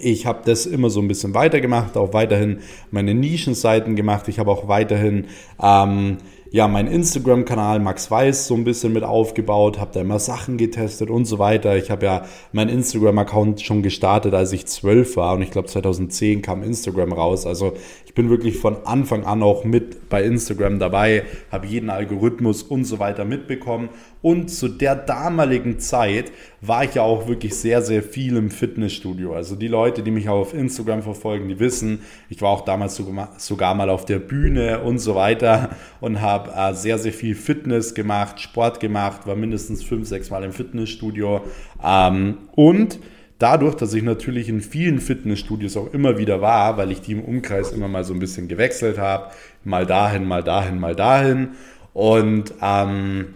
ich 0.00 0.26
habe 0.26 0.40
das 0.44 0.66
immer 0.66 0.90
so 0.90 1.00
ein 1.00 1.08
bisschen 1.08 1.32
weitergemacht, 1.34 1.96
auch 1.96 2.12
weiterhin 2.12 2.58
meine 2.90 3.14
Nischenseiten 3.14 3.94
gemacht. 3.94 4.26
Ich 4.28 4.38
habe 4.38 4.50
auch 4.50 4.66
weiterhin 4.68 5.26
ähm, 5.62 6.18
ja, 6.50 6.66
meinen 6.66 6.88
Instagram-Kanal 6.88 7.78
Max 7.78 8.10
Weiß 8.10 8.46
so 8.46 8.54
ein 8.54 8.64
bisschen 8.64 8.92
mit 8.92 9.04
aufgebaut, 9.04 9.78
habe 9.78 9.90
da 9.92 10.00
immer 10.00 10.18
Sachen 10.18 10.56
getestet 10.56 11.10
und 11.10 11.26
so 11.26 11.38
weiter. 11.38 11.76
Ich 11.76 11.90
habe 11.90 12.06
ja 12.06 12.24
meinen 12.52 12.70
Instagram-Account 12.70 13.60
schon 13.60 13.82
gestartet, 13.82 14.32
als 14.32 14.52
ich 14.52 14.66
zwölf 14.66 15.16
war 15.16 15.34
und 15.34 15.42
ich 15.42 15.50
glaube 15.50 15.68
2010 15.68 16.40
kam 16.40 16.62
Instagram 16.62 17.12
raus. 17.12 17.46
Also 17.46 17.74
ich 18.06 18.14
bin 18.14 18.30
wirklich 18.30 18.56
von 18.56 18.86
Anfang 18.86 19.24
an 19.24 19.42
auch 19.42 19.64
mit 19.64 20.08
bei 20.08 20.22
Instagram 20.22 20.78
dabei, 20.78 21.24
habe 21.52 21.66
jeden 21.66 21.90
Algorithmus 21.90 22.62
und 22.62 22.84
so 22.84 22.98
weiter 22.98 23.24
mitbekommen. 23.24 23.90
Und 24.20 24.48
zu 24.48 24.68
der 24.68 24.96
damaligen 24.96 25.78
Zeit 25.78 26.32
war 26.60 26.84
ich 26.84 26.94
ja 26.94 27.02
auch 27.02 27.28
wirklich 27.28 27.54
sehr, 27.54 27.82
sehr 27.82 28.02
viel 28.02 28.36
im 28.36 28.50
Fitnessstudio. 28.50 29.32
Also 29.34 29.54
die 29.54 29.68
Leute, 29.68 30.02
die 30.02 30.10
mich 30.10 30.28
auch 30.28 30.40
auf 30.40 30.54
Instagram 30.54 31.02
verfolgen, 31.02 31.48
die 31.48 31.60
wissen, 31.60 32.00
ich 32.28 32.42
war 32.42 32.50
auch 32.50 32.62
damals 32.62 33.00
sogar 33.38 33.74
mal 33.74 33.90
auf 33.90 34.04
der 34.04 34.18
Bühne 34.18 34.80
und 34.80 34.98
so 34.98 35.14
weiter 35.14 35.70
und 36.00 36.20
habe 36.20 36.50
äh, 36.50 36.74
sehr, 36.74 36.98
sehr 36.98 37.12
viel 37.12 37.36
Fitness 37.36 37.94
gemacht, 37.94 38.40
Sport 38.40 38.80
gemacht, 38.80 39.26
war 39.26 39.36
mindestens 39.36 39.84
fünf, 39.84 40.08
sechs 40.08 40.30
Mal 40.30 40.42
im 40.42 40.52
Fitnessstudio. 40.52 41.42
Ähm, 41.84 42.38
und 42.56 42.98
dadurch, 43.38 43.76
dass 43.76 43.94
ich 43.94 44.02
natürlich 44.02 44.48
in 44.48 44.60
vielen 44.60 45.00
Fitnessstudios 45.00 45.76
auch 45.76 45.92
immer 45.92 46.18
wieder 46.18 46.40
war, 46.40 46.76
weil 46.76 46.90
ich 46.90 47.00
die 47.00 47.12
im 47.12 47.22
Umkreis 47.22 47.70
immer 47.70 47.86
mal 47.86 48.02
so 48.02 48.14
ein 48.14 48.18
bisschen 48.18 48.48
gewechselt 48.48 48.98
habe, 48.98 49.30
mal 49.62 49.86
dahin, 49.86 50.24
mal 50.24 50.42
dahin, 50.42 50.80
mal 50.80 50.96
dahin. 50.96 51.50
Und 51.94 52.54
ähm, 52.60 53.34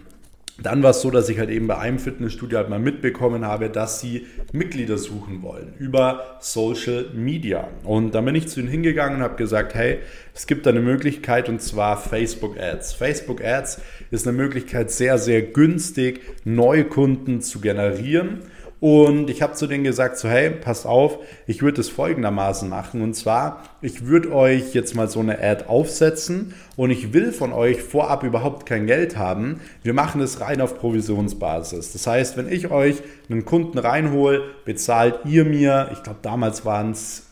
dann 0.61 0.83
war 0.83 0.91
es 0.91 1.01
so, 1.01 1.09
dass 1.09 1.29
ich 1.29 1.39
halt 1.39 1.49
eben 1.49 1.67
bei 1.67 1.77
einem 1.79 1.97
Fitnessstudio 1.97 2.59
halt 2.59 2.69
mal 2.69 2.79
mitbekommen 2.79 3.45
habe, 3.45 3.69
dass 3.69 3.99
sie 3.99 4.27
Mitglieder 4.51 4.99
suchen 4.99 5.41
wollen 5.41 5.73
über 5.79 6.37
Social 6.39 7.07
Media. 7.15 7.67
Und 7.83 8.13
dann 8.13 8.25
bin 8.25 8.35
ich 8.35 8.47
zu 8.47 8.59
ihnen 8.59 8.69
hingegangen 8.69 9.17
und 9.17 9.23
habe 9.23 9.35
gesagt, 9.35 9.73
hey, 9.73 9.99
es 10.35 10.45
gibt 10.45 10.67
eine 10.67 10.79
Möglichkeit 10.79 11.49
und 11.49 11.61
zwar 11.61 11.97
Facebook 11.97 12.59
Ads. 12.59 12.93
Facebook 12.93 13.43
Ads 13.43 13.81
ist 14.11 14.27
eine 14.27 14.37
Möglichkeit, 14.37 14.91
sehr, 14.91 15.17
sehr 15.17 15.41
günstig 15.41 16.21
neue 16.45 16.85
Kunden 16.85 17.41
zu 17.41 17.59
generieren 17.59 18.43
und 18.83 19.29
ich 19.29 19.41
habe 19.41 19.53
zu 19.53 19.65
denen 19.65 19.85
gesagt, 19.85 20.17
so 20.17 20.27
hey, 20.27 20.49
passt 20.49 20.85
auf, 20.85 21.17
ich 21.47 21.61
würde 21.61 21.79
es 21.79 21.87
folgendermaßen 21.87 22.67
machen. 22.67 23.01
Und 23.01 23.13
zwar, 23.13 23.63
ich 23.79 24.07
würde 24.07 24.33
euch 24.33 24.73
jetzt 24.73 24.93
mal 24.93 25.07
so 25.07 25.21
eine 25.21 25.41
Ad 25.41 25.67
aufsetzen 25.69 26.53
und 26.75 26.91
ich 26.91 27.13
will 27.13 27.31
von 27.31 27.53
euch 27.53 27.81
vorab 27.81 28.23
überhaupt 28.23 28.65
kein 28.65 28.85
Geld 28.85 29.15
haben. 29.15 29.61
Wir 29.83 29.93
machen 29.93 30.19
es 30.19 30.41
rein 30.41 30.59
auf 30.59 30.77
Provisionsbasis. 30.77 31.93
Das 31.93 32.05
heißt, 32.05 32.35
wenn 32.35 32.51
ich 32.51 32.71
euch 32.71 32.97
einen 33.29 33.45
Kunden 33.45 33.77
reinhole, 33.77 34.41
bezahlt 34.65 35.19
ihr 35.23 35.45
mir, 35.45 35.87
ich 35.93 36.03
glaube 36.03 36.19
damals 36.21 36.65
waren 36.65 36.91
es 36.91 37.27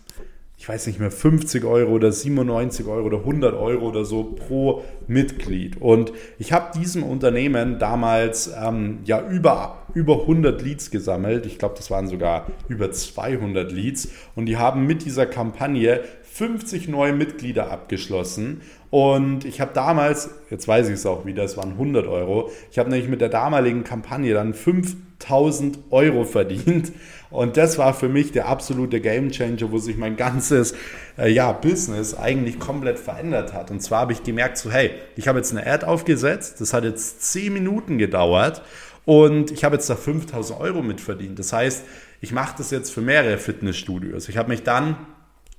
ich 0.61 0.69
weiß 0.69 0.85
nicht 0.85 0.99
mehr, 0.99 1.09
50 1.09 1.65
Euro 1.65 1.93
oder 1.93 2.11
97 2.11 2.85
Euro 2.85 3.07
oder 3.07 3.17
100 3.17 3.55
Euro 3.55 3.87
oder 3.87 4.05
so 4.05 4.23
pro 4.23 4.83
Mitglied. 5.07 5.81
Und 5.81 6.13
ich 6.37 6.53
habe 6.53 6.77
diesem 6.79 7.01
Unternehmen 7.01 7.79
damals 7.79 8.51
ähm, 8.63 8.99
ja 9.03 9.27
über, 9.27 9.79
über 9.95 10.21
100 10.21 10.61
Leads 10.61 10.91
gesammelt. 10.91 11.47
Ich 11.47 11.57
glaube, 11.57 11.73
das 11.75 11.89
waren 11.89 12.07
sogar 12.07 12.45
über 12.67 12.91
200 12.91 13.71
Leads. 13.71 14.09
Und 14.35 14.45
die 14.45 14.57
haben 14.57 14.85
mit 14.85 15.03
dieser 15.03 15.25
Kampagne 15.25 16.01
50 16.33 16.87
neue 16.87 17.11
Mitglieder 17.11 17.71
abgeschlossen. 17.71 18.61
Und 18.89 19.43
ich 19.43 19.59
habe 19.59 19.71
damals, 19.73 20.29
jetzt 20.49 20.67
weiß 20.67 20.87
ich 20.87 20.95
es 20.95 21.05
auch 21.05 21.25
wieder, 21.25 21.43
es 21.43 21.57
waren 21.57 21.71
100 21.71 22.07
Euro. 22.07 22.49
Ich 22.71 22.79
habe 22.79 22.89
nämlich 22.89 23.09
mit 23.09 23.19
der 23.19 23.29
damaligen 23.29 23.83
Kampagne 23.83 24.33
dann 24.33 24.53
5000 24.53 25.79
Euro 25.89 26.23
verdient. 26.23 26.93
Und 27.31 27.57
das 27.57 27.77
war 27.77 27.93
für 27.93 28.07
mich 28.07 28.31
der 28.31 28.47
absolute 28.47 29.01
Gamechanger, 29.01 29.71
wo 29.71 29.77
sich 29.77 29.97
mein 29.97 30.15
ganzes 30.15 30.73
äh, 31.17 31.29
ja, 31.29 31.51
Business 31.51 32.17
eigentlich 32.17 32.59
komplett 32.59 32.97
verändert 32.97 33.53
hat. 33.53 33.69
Und 33.69 33.81
zwar 33.81 34.01
habe 34.01 34.13
ich 34.13 34.23
gemerkt, 34.23 34.57
so 34.57 34.71
hey, 34.71 34.91
ich 35.17 35.27
habe 35.27 35.39
jetzt 35.39 35.51
eine 35.51 35.65
Ad 35.65 35.85
aufgesetzt, 35.85 36.61
das 36.61 36.73
hat 36.73 36.85
jetzt 36.85 37.23
10 37.23 37.51
Minuten 37.51 37.97
gedauert 37.97 38.61
und 39.05 39.51
ich 39.51 39.63
habe 39.63 39.75
jetzt 39.75 39.89
da 39.89 39.95
5000 39.95 40.59
Euro 40.59 40.81
mitverdient. 40.81 41.39
Das 41.39 41.51
heißt, 41.51 41.83
ich 42.21 42.31
mache 42.31 42.55
das 42.57 42.71
jetzt 42.71 42.91
für 42.91 43.01
mehrere 43.01 43.37
Fitnessstudios. 43.37 44.29
Ich 44.29 44.37
habe 44.37 44.49
mich 44.49 44.63
dann 44.63 44.95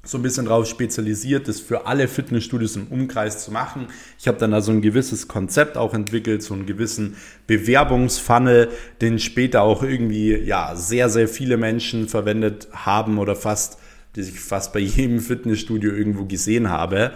so 0.05 0.19
ein 0.19 0.23
bisschen 0.23 0.47
darauf 0.47 0.67
spezialisiert, 0.67 1.47
das 1.47 1.61
für 1.61 1.87
alle 1.87 2.09
Fitnessstudios 2.09 2.75
im 2.75 2.89
Umkreis 2.89 3.45
zu 3.45 3.53
machen. 3.53 3.87
Ich 4.19 4.27
habe 4.27 4.37
dann 4.37 4.51
da 4.51 4.61
so 4.61 4.73
ein 4.73 4.83
gewisses 4.83 5.29
Konzept 5.29 5.77
auch 5.77 5.95
entwickelt, 5.95 6.43
so 6.43 6.55
einen 6.55 6.67
gewissen 6.67 7.17
Bewerbungsfunnel, 7.47 8.69
den 9.01 9.21
später 9.21 9.63
auch 9.63 9.85
irgendwie 9.85 10.35
ja 10.35 10.75
sehr, 10.75 11.09
sehr 11.09 11.29
viele 11.29 11.57
Menschen 11.57 12.09
verwendet 12.09 12.69
haben 12.73 13.19
oder 13.19 13.37
fast, 13.37 13.79
die 14.17 14.23
ich 14.23 14.41
fast 14.41 14.73
bei 14.73 14.81
jedem 14.81 15.21
Fitnessstudio 15.21 15.93
irgendwo 15.93 16.25
gesehen 16.25 16.69
habe. 16.69 17.13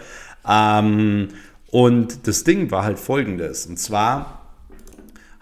Ähm, 0.48 1.28
und 1.72 2.28
das 2.28 2.44
Ding 2.44 2.70
war 2.70 2.84
halt 2.84 3.00
folgendes. 3.00 3.66
Und 3.66 3.78
zwar 3.80 4.45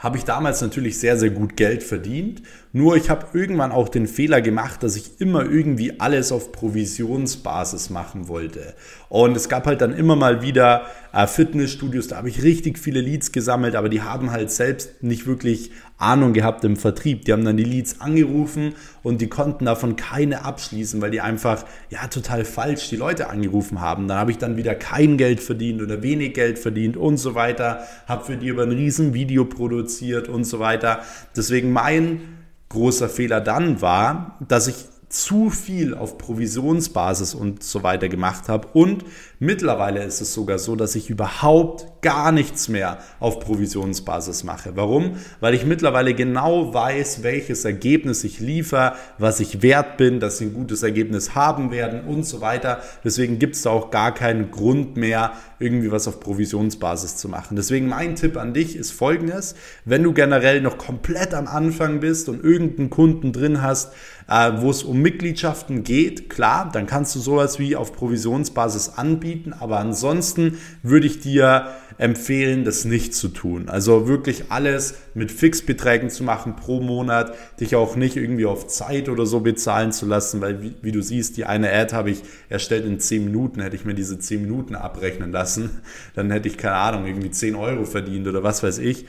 habe 0.05 0.19
ich 0.19 0.25
damals 0.25 0.61
natürlich 0.61 0.99
sehr, 0.99 1.17
sehr 1.17 1.31
gut 1.31 1.57
Geld 1.57 1.83
verdient. 1.83 2.43
Nur 2.75 2.95
ich 2.97 3.09
habe 3.09 3.27
irgendwann 3.33 3.73
auch 3.73 3.89
den 3.89 4.07
Fehler 4.07 4.43
gemacht, 4.43 4.83
dass 4.83 4.97
ich 4.97 5.19
immer 5.19 5.45
irgendwie 5.45 5.99
alles 5.99 6.31
auf 6.31 6.53
Provisionsbasis 6.53 7.89
machen 7.89 8.29
wollte. 8.29 8.75
Und 9.09 9.35
es 9.35 9.49
gab 9.49 9.65
halt 9.67 9.81
dann 9.81 9.95
immer 9.95 10.15
mal 10.15 10.43
wieder 10.43 10.83
äh, 11.15 11.27
Fitnessstudios, 11.27 12.09
da 12.09 12.17
habe 12.17 12.29
ich 12.29 12.43
richtig 12.43 12.79
viele 12.79 13.01
Leads 13.01 13.33
gesammelt, 13.33 13.77
aber 13.77 13.89
die 13.89 14.03
haben 14.03 14.31
halt 14.31 14.51
selbst 14.51 15.03
nicht 15.03 15.27
wirklich 15.27 15.71
Ahnung 16.05 16.33
gehabt 16.33 16.65
im 16.65 16.77
Vertrieb. 16.77 17.25
Die 17.25 17.33
haben 17.33 17.45
dann 17.45 17.57
die 17.57 17.65
Leads 17.65 18.01
angerufen 18.01 18.75
und 19.03 19.21
die 19.21 19.29
konnten 19.29 19.65
davon 19.65 19.97
keine 19.97 20.45
abschließen, 20.45 21.01
weil 21.01 21.11
die 21.11 21.21
einfach 21.21 21.65
ja 21.91 22.07
total 22.09 22.45
falsch 22.45 22.89
die 22.91 22.97
Leute 22.97 23.29
angerufen 23.29 23.81
haben. 23.81 24.07
Dann 24.07 24.19
habe 24.19 24.31
ich 24.31 24.39
dann 24.39 24.57
wieder 24.57 24.75
kein 24.75 25.17
Geld 25.17 25.41
verdient 25.41 25.83
oder 25.83 26.03
wenig 26.03 26.35
Geld 26.35 26.59
verdient 26.59 26.97
und 26.97 27.17
so 27.17 27.35
weiter, 27.35 27.81
habe 28.07 28.25
für 28.25 28.37
die 28.37 28.49
über 28.49 28.63
ein 28.63 28.73
riesen 28.73 29.15
Video 29.15 29.45
produziert 29.45 30.29
und 30.29 30.45
so 30.45 30.59
weiter. 30.59 31.01
Deswegen 31.37 31.73
mein 31.73 32.21
großer 32.69 33.09
Fehler 33.09 33.41
dann 33.41 33.81
war, 33.81 34.39
dass 34.47 34.69
ich 34.69 34.77
zu 35.15 35.49
viel 35.49 35.95
auf 35.95 36.19
Provisionsbasis 36.19 37.35
und 37.35 37.63
so 37.63 37.85
weiter 37.85 38.09
gemacht 38.09 38.49
habe. 38.49 38.67
Und 38.73 39.05
mittlerweile 39.39 40.03
ist 40.03 40.21
es 40.21 40.35
sogar 40.35 40.59
so, 40.59 40.75
dass 40.75 40.97
ich 40.97 41.09
überhaupt 41.09 42.03
gar 42.03 42.33
nichts 42.33 42.69
mehr 42.69 42.99
auf 43.21 43.39
Provisionsbasis 43.39 44.43
mache. 44.43 44.73
Warum? 44.75 45.13
Weil 45.39 45.55
ich 45.55 45.65
mittlerweile 45.65 46.15
genau 46.15 46.75
weiß, 46.75 47.23
welches 47.23 47.65
Ergebnis 47.65 48.25
ich 48.25 48.41
liefere, 48.41 48.95
was 49.19 49.39
ich 49.39 49.63
wert 49.63 49.99
bin, 49.99 50.19
dass 50.19 50.39
sie 50.39 50.47
ein 50.47 50.55
gutes 50.55 50.83
Ergebnis 50.83 51.37
haben 51.37 51.71
werden 51.71 52.05
und 52.05 52.25
so 52.25 52.41
weiter. 52.41 52.81
Deswegen 53.05 53.39
gibt 53.39 53.55
es 53.55 53.63
da 53.63 53.71
auch 53.71 53.93
gar 53.93 54.13
keinen 54.13 54.51
Grund 54.51 54.97
mehr, 54.97 55.33
irgendwie 55.61 55.93
was 55.93 56.09
auf 56.09 56.19
Provisionsbasis 56.19 57.17
zu 57.17 57.29
machen. 57.29 57.55
Deswegen 57.55 57.87
mein 57.87 58.17
Tipp 58.17 58.37
an 58.37 58.53
dich 58.53 58.75
ist 58.75 58.91
folgendes. 58.91 59.55
Wenn 59.85 60.03
du 60.03 60.13
generell 60.13 60.61
noch 60.61 60.77
komplett 60.77 61.33
am 61.35 61.47
Anfang 61.47 62.01
bist 62.01 62.29
und 62.29 62.43
irgendeinen 62.43 62.91
Kunden 62.91 63.33
drin 63.33 63.63
hast, 63.63 63.93
äh, 64.29 64.53
wo 64.57 64.71
es 64.71 64.83
um 64.83 65.04
Mitgliedschaften 65.05 65.85
geht, 65.85 66.31
klar, 66.31 66.71
dann 66.73 66.87
kannst 66.87 67.15
du 67.15 67.21
sowas 67.21 67.59
wie 67.59 67.77
auf 67.77 67.93
Provisionsbasis 67.93 68.95
anbieten, 68.97 69.53
aber 69.53 69.79
ansonsten 69.79 70.59
würde 70.83 71.07
ich 71.07 71.21
dir 71.21 71.69
empfehlen, 71.99 72.65
das 72.65 72.87
nicht 72.87 73.15
zu 73.15 73.29
tun. 73.29 73.69
Also 73.69 74.09
wirklich 74.09 74.45
alles 74.49 74.95
mit 75.13 75.31
Fixbeträgen 75.31 76.09
zu 76.09 76.25
machen 76.25 76.57
pro 76.57 76.81
Monat, 76.81 77.35
dich 77.61 77.77
auch 77.77 77.97
nicht 77.97 78.17
irgendwie 78.17 78.47
auf 78.47 78.67
Zeit 78.67 79.11
oder 79.11 79.27
so 79.27 79.41
bezahlen 79.41 79.93
zu 79.93 80.07
lassen, 80.07 80.41
weil 80.41 80.63
wie, 80.63 80.75
wie 80.81 80.91
du 80.91 81.03
siehst, 81.03 81.37
die 81.37 81.45
eine 81.45 81.71
Ad 81.71 81.95
habe 81.95 82.11
ich 82.11 82.23
erstellt 82.49 82.87
in 82.87 82.99
10 82.99 83.27
Minuten, 83.27 83.61
hätte 83.61 83.77
ich 83.77 83.85
mir 83.85 83.95
diese 83.95 84.19
10 84.19 84.41
Minuten 84.41 84.75
abrechnen 84.75 85.31
lassen, 85.31 85.83
dann 86.15 86.31
hätte 86.31 86.49
ich 86.49 86.57
keine 86.57 86.77
Ahnung, 86.77 87.07
irgendwie 87.07 87.31
10 87.31 87.55
Euro 87.55 87.85
verdient 87.85 88.27
oder 88.27 88.43
was 88.43 88.63
weiß 88.63 88.79
ich 88.79 89.05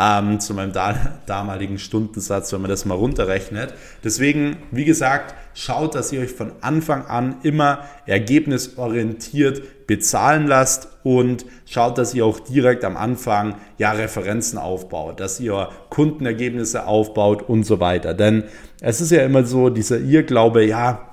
ähm, 0.00 0.40
zu 0.40 0.54
meinem 0.54 0.72
da 0.72 1.18
damaligen 1.26 1.78
Stundensatz, 1.78 2.52
wenn 2.52 2.62
man 2.62 2.70
das 2.70 2.86
mal 2.86 2.94
runterrechnet. 2.94 3.74
Deswegen, 4.02 4.56
wie 4.70 4.86
gesagt, 4.86 5.34
schaut, 5.52 5.94
dass 5.94 6.10
ihr 6.10 6.20
euch 6.22 6.32
von 6.32 6.52
Anfang 6.62 7.04
an 7.06 7.36
immer 7.42 7.80
ergebnisorientiert 8.06 9.86
bezahlen 9.86 10.46
lasst 10.46 10.88
und 11.02 11.44
schaut, 11.66 11.98
dass 11.98 12.14
ihr 12.14 12.24
auch 12.24 12.40
direkt 12.40 12.84
am 12.84 12.96
Anfang 12.96 13.56
ja 13.76 13.92
Referenzen 13.92 14.58
aufbaut, 14.58 15.20
dass 15.20 15.38
ihr 15.38 15.68
Kundenergebnisse 15.90 16.86
aufbaut 16.86 17.42
und 17.42 17.64
so 17.64 17.80
weiter. 17.80 18.14
Denn 18.14 18.44
es 18.80 19.02
ist 19.02 19.10
ja 19.10 19.22
immer 19.22 19.44
so 19.44 19.68
dieser 19.68 19.98
Irrglaube, 19.98 20.64
ja, 20.64 21.06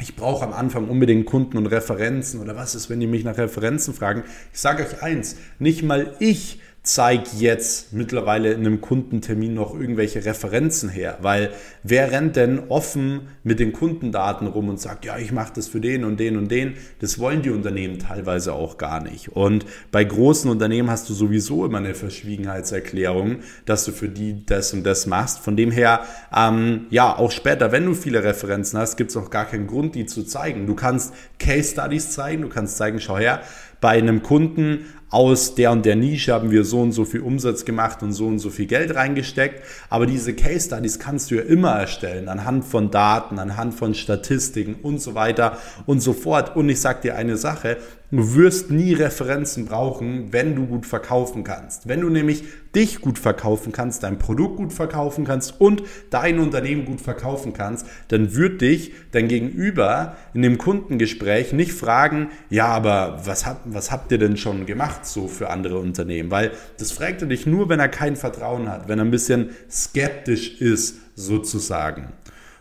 ich 0.00 0.16
brauche 0.16 0.44
am 0.44 0.52
Anfang 0.52 0.88
unbedingt 0.88 1.26
Kunden 1.26 1.58
und 1.58 1.66
Referenzen 1.66 2.40
oder 2.40 2.56
was 2.56 2.74
ist, 2.74 2.88
wenn 2.88 2.98
die 2.98 3.06
mich 3.06 3.24
nach 3.24 3.36
Referenzen 3.36 3.94
fragen? 3.94 4.24
Ich 4.52 4.60
sage 4.60 4.84
euch 4.84 5.02
eins, 5.02 5.36
nicht 5.58 5.82
mal 5.82 6.14
ich 6.18 6.60
zeig 6.84 7.32
jetzt 7.38 7.92
mittlerweile 7.92 8.52
in 8.52 8.66
einem 8.66 8.80
Kundentermin 8.80 9.54
noch 9.54 9.72
irgendwelche 9.72 10.24
Referenzen 10.24 10.88
her, 10.88 11.18
weil 11.22 11.50
wer 11.84 12.10
rennt 12.10 12.34
denn 12.34 12.58
offen 12.70 13.28
mit 13.44 13.60
den 13.60 13.72
Kundendaten 13.72 14.48
rum 14.48 14.68
und 14.68 14.80
sagt, 14.80 15.04
ja, 15.04 15.16
ich 15.16 15.30
mache 15.30 15.52
das 15.54 15.68
für 15.68 15.80
den 15.80 16.04
und 16.04 16.18
den 16.18 16.36
und 16.36 16.50
den, 16.50 16.74
das 17.00 17.20
wollen 17.20 17.42
die 17.42 17.50
Unternehmen 17.50 18.00
teilweise 18.00 18.54
auch 18.54 18.78
gar 18.78 19.00
nicht. 19.00 19.28
Und 19.28 19.64
bei 19.92 20.02
großen 20.02 20.50
Unternehmen 20.50 20.90
hast 20.90 21.08
du 21.08 21.14
sowieso 21.14 21.64
immer 21.64 21.78
eine 21.78 21.94
Verschwiegenheitserklärung, 21.94 23.36
dass 23.64 23.84
du 23.84 23.92
für 23.92 24.08
die 24.08 24.44
das 24.44 24.72
und 24.72 24.82
das 24.82 25.06
machst. 25.06 25.38
Von 25.38 25.56
dem 25.56 25.70
her, 25.70 26.00
ähm, 26.36 26.86
ja, 26.90 27.16
auch 27.16 27.30
später, 27.30 27.70
wenn 27.70 27.86
du 27.86 27.94
viele 27.94 28.24
Referenzen 28.24 28.80
hast, 28.80 28.96
gibt 28.96 29.10
es 29.10 29.16
auch 29.16 29.30
gar 29.30 29.44
keinen 29.44 29.68
Grund, 29.68 29.94
die 29.94 30.06
zu 30.06 30.24
zeigen. 30.24 30.66
Du 30.66 30.74
kannst 30.74 31.14
Case 31.38 31.70
Studies 31.70 32.10
zeigen, 32.10 32.42
du 32.42 32.48
kannst 32.48 32.76
zeigen, 32.76 32.98
schau 32.98 33.18
her, 33.18 33.42
bei 33.82 33.90
einem 33.90 34.22
Kunden 34.22 34.86
aus 35.12 35.54
der 35.54 35.70
und 35.70 35.86
der 35.86 35.94
Nische 35.94 36.32
haben 36.32 36.50
wir 36.50 36.64
so 36.64 36.80
und 36.80 36.92
so 36.92 37.04
viel 37.04 37.20
Umsatz 37.20 37.64
gemacht 37.64 38.02
und 38.02 38.12
so 38.12 38.26
und 38.26 38.38
so 38.38 38.50
viel 38.50 38.66
Geld 38.66 38.94
reingesteckt. 38.94 39.62
Aber 39.90 40.06
diese 40.06 40.34
Case 40.34 40.66
Studies 40.66 40.98
kannst 40.98 41.30
du 41.30 41.36
ja 41.36 41.42
immer 41.42 41.72
erstellen, 41.72 42.28
anhand 42.28 42.64
von 42.64 42.90
Daten, 42.90 43.38
anhand 43.38 43.74
von 43.74 43.94
Statistiken 43.94 44.74
und 44.82 45.00
so 45.00 45.14
weiter 45.14 45.58
und 45.86 46.00
so 46.00 46.14
fort. 46.14 46.56
Und 46.56 46.68
ich 46.70 46.80
sage 46.80 47.02
dir 47.02 47.16
eine 47.16 47.36
Sache, 47.36 47.76
Du 48.14 48.34
wirst 48.34 48.70
nie 48.70 48.92
Referenzen 48.92 49.64
brauchen, 49.64 50.34
wenn 50.34 50.54
du 50.54 50.66
gut 50.66 50.84
verkaufen 50.84 51.44
kannst. 51.44 51.88
Wenn 51.88 52.02
du 52.02 52.10
nämlich 52.10 52.44
dich 52.74 53.00
gut 53.00 53.18
verkaufen 53.18 53.72
kannst, 53.72 54.02
dein 54.02 54.18
Produkt 54.18 54.58
gut 54.58 54.74
verkaufen 54.74 55.24
kannst 55.24 55.58
und 55.58 55.82
dein 56.10 56.38
Unternehmen 56.38 56.84
gut 56.84 57.00
verkaufen 57.00 57.54
kannst, 57.54 57.86
dann 58.08 58.34
wird 58.34 58.60
dich 58.60 58.92
dein 59.12 59.28
Gegenüber 59.28 60.18
in 60.34 60.42
dem 60.42 60.58
Kundengespräch 60.58 61.54
nicht 61.54 61.72
fragen, 61.72 62.28
ja, 62.50 62.66
aber 62.66 63.22
was, 63.24 63.46
hab, 63.46 63.62
was 63.64 63.90
habt 63.90 64.12
ihr 64.12 64.18
denn 64.18 64.36
schon 64.36 64.66
gemacht 64.66 65.01
so 65.06 65.28
für 65.28 65.50
andere 65.50 65.78
Unternehmen? 65.78 66.30
Weil 66.30 66.52
das 66.78 66.92
fragt 66.92 67.22
er 67.22 67.28
dich 67.28 67.46
nur, 67.46 67.68
wenn 67.68 67.80
er 67.80 67.88
kein 67.88 68.16
Vertrauen 68.16 68.68
hat, 68.68 68.88
wenn 68.88 68.98
er 68.98 69.04
ein 69.04 69.10
bisschen 69.10 69.50
skeptisch 69.70 70.60
ist 70.60 70.96
sozusagen. 71.14 72.12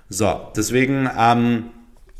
So, 0.09 0.49
deswegen... 0.55 1.09
Ähm, 1.17 1.71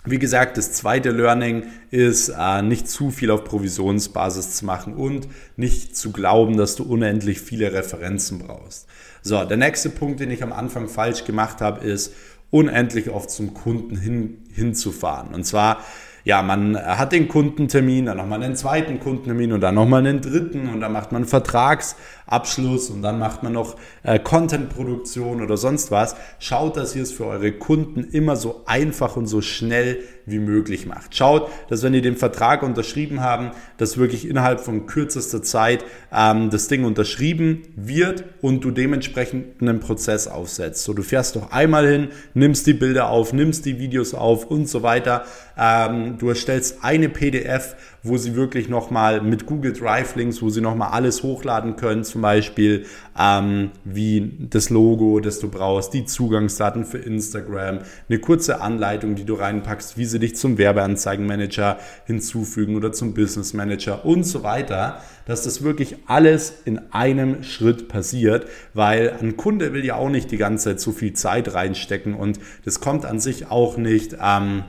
Wie 0.04 0.18
gesagt, 0.18 0.58
das 0.58 0.72
zweite 0.72 1.12
Learning 1.12 1.66
ist, 1.92 2.30
äh, 2.30 2.64
nicht 2.64 2.90
zu 2.90 3.12
viel 3.12 3.30
auf 3.30 3.44
Provisionsbasis 3.44 4.56
zu 4.56 4.66
machen 4.66 4.96
und 4.96 5.28
nicht 5.58 5.96
zu 5.96 6.12
glauben, 6.12 6.58
dass 6.58 6.76
du 6.76 6.84
unendlich 6.84 7.40
viele 7.40 7.72
Referenzen 7.72 8.40
brauchst. 8.40 8.88
So, 9.22 9.46
der 9.46 9.58
nächste 9.58 9.92
Punkt, 9.92 10.20
den 10.20 10.32
ich 10.32 10.42
am 10.42 10.54
Anfang 10.54 10.90
falsch 10.90 11.24
gemacht 11.24 11.62
habe, 11.62 11.86
ist, 11.86 12.14
unendlich 12.50 13.12
oft 13.12 13.30
zum 13.30 13.54
Kunden 13.54 13.96
hin, 13.96 14.40
hinzufahren. 14.52 15.36
Und 15.36 15.44
zwar 15.46 15.78
ja, 16.24 16.42
man 16.42 16.78
hat 16.78 17.12
den 17.12 17.28
Kundentermin, 17.28 18.06
dann 18.06 18.18
nochmal 18.18 18.44
einen 18.44 18.56
zweiten 18.56 19.00
Kundentermin 19.00 19.54
und 19.54 19.62
dann 19.62 19.76
nochmal 19.76 20.06
einen 20.06 20.22
dritten 20.22 20.70
und 20.70 20.82
dann 20.82 20.94
macht 20.94 21.12
man 21.12 21.24
einen 21.24 21.30
Vertragsabschluss 21.30 22.90
und 22.90 23.02
dann 23.02 23.18
macht 23.20 23.44
man 23.44 23.54
noch 23.54 23.76
äh, 24.04 24.20
Contentproduktion 24.20 25.42
oder 25.42 25.58
sonst 25.58 25.92
was. 25.92 26.16
Schaut, 26.40 26.78
dass 26.78 26.96
ihr 26.96 27.04
es 27.04 27.12
für 27.12 27.26
eure 27.26 27.52
Kunden 27.52 28.04
immer 28.04 28.36
so 28.36 28.62
einfach 28.66 29.16
und 29.16 29.28
so 29.28 29.42
schnell 29.42 30.00
wie 30.26 30.40
möglich 30.40 30.86
macht. 30.86 31.16
Schaut, 31.16 31.50
dass 31.70 31.84
wenn 31.84 31.94
ihr 31.94 32.02
den 32.02 32.18
Vertrag 32.18 32.64
unterschrieben 32.64 33.22
haben, 33.22 33.52
dass 33.78 33.98
wirklich 33.98 34.28
innerhalb 34.28 34.60
von 34.60 34.86
kürzester 34.86 35.42
Zeit 35.42 35.84
ähm, 36.14 36.50
das 36.50 36.68
Ding 36.68 36.84
unterschrieben 36.84 37.64
wird 37.76 38.24
und 38.42 38.64
du 38.64 38.72
dementsprechend 38.72 39.62
einen 39.62 39.80
Prozess 39.80 40.28
aufsetzt. 40.28 40.84
So, 40.84 40.94
du 40.94 41.04
fährst 41.04 41.36
doch 41.36 41.52
einmal 41.52 41.88
hin, 41.88 42.10
nimmst 42.34 42.68
die 42.68 42.74
Bilder 42.74 43.10
auf, 43.10 43.34
nimmst 43.34 43.66
die 43.66 43.80
Videos 43.80 44.14
auf 44.14 44.46
und 44.46 44.68
so 44.68 44.84
weiter. 44.84 45.26
Ähm, 45.58 46.18
du 46.18 46.30
erstellst 46.30 46.84
eine 46.84 47.10
PDF, 47.10 47.76
wo 48.04 48.18
sie 48.18 48.36
wirklich 48.36 48.68
nochmal 48.68 49.22
mit 49.22 49.46
Google 49.46 49.74
Drive 49.74 50.16
Links, 50.16 50.42
wo 50.42 50.50
sie 50.50 50.62
nochmal 50.62 50.90
alles 50.92 51.22
hochladen 51.24 51.76
können, 51.76 52.04
zum 52.04 52.22
Beispiel 52.22 52.86
ähm, 53.18 53.72
wie 53.84 54.38
das 54.40 54.70
Logo, 54.70 55.20
das 55.20 55.40
du 55.40 55.50
brauchst, 55.50 55.94
die 55.94 56.06
Zugangsdaten 56.06 56.86
für 56.86 56.98
Instagram, 56.98 57.80
eine 58.10 58.20
kurze 58.20 58.62
Anleitung, 58.62 59.16
die 59.16 59.26
du 59.26 59.36
reinpackst, 59.36 59.98
wie 59.98 60.06
sie 60.06 60.20
dich 60.20 60.36
zum 60.36 60.58
Werbeanzeigenmanager 60.58 61.78
hinzufügen 62.06 62.76
oder 62.76 62.92
zum 62.92 63.14
Business 63.14 63.54
Manager 63.54 64.04
und 64.04 64.24
so 64.24 64.44
weiter, 64.44 65.02
dass 65.26 65.44
das 65.44 65.64
wirklich 65.64 65.98
alles 66.08 66.54
in 66.66 66.92
einem 66.92 67.44
Schritt 67.44 67.88
passiert, 67.88 68.48
weil 68.74 69.16
ein 69.22 69.38
Kunde 69.38 69.74
will 69.74 69.86
ja 69.86 69.96
auch 69.96 70.10
nicht 70.10 70.32
die 70.32 70.38
ganze 70.38 70.70
Zeit 70.70 70.80
so 70.80 70.92
viel 70.92 71.14
Zeit 71.14 71.54
reinstecken 71.54 72.16
und 72.16 72.40
das 72.66 72.80
kommt 72.80 73.06
an 73.06 73.20
sich 73.20 73.52
auch 73.52 73.78
nicht. 73.78 74.18
Ähm, 74.22 74.64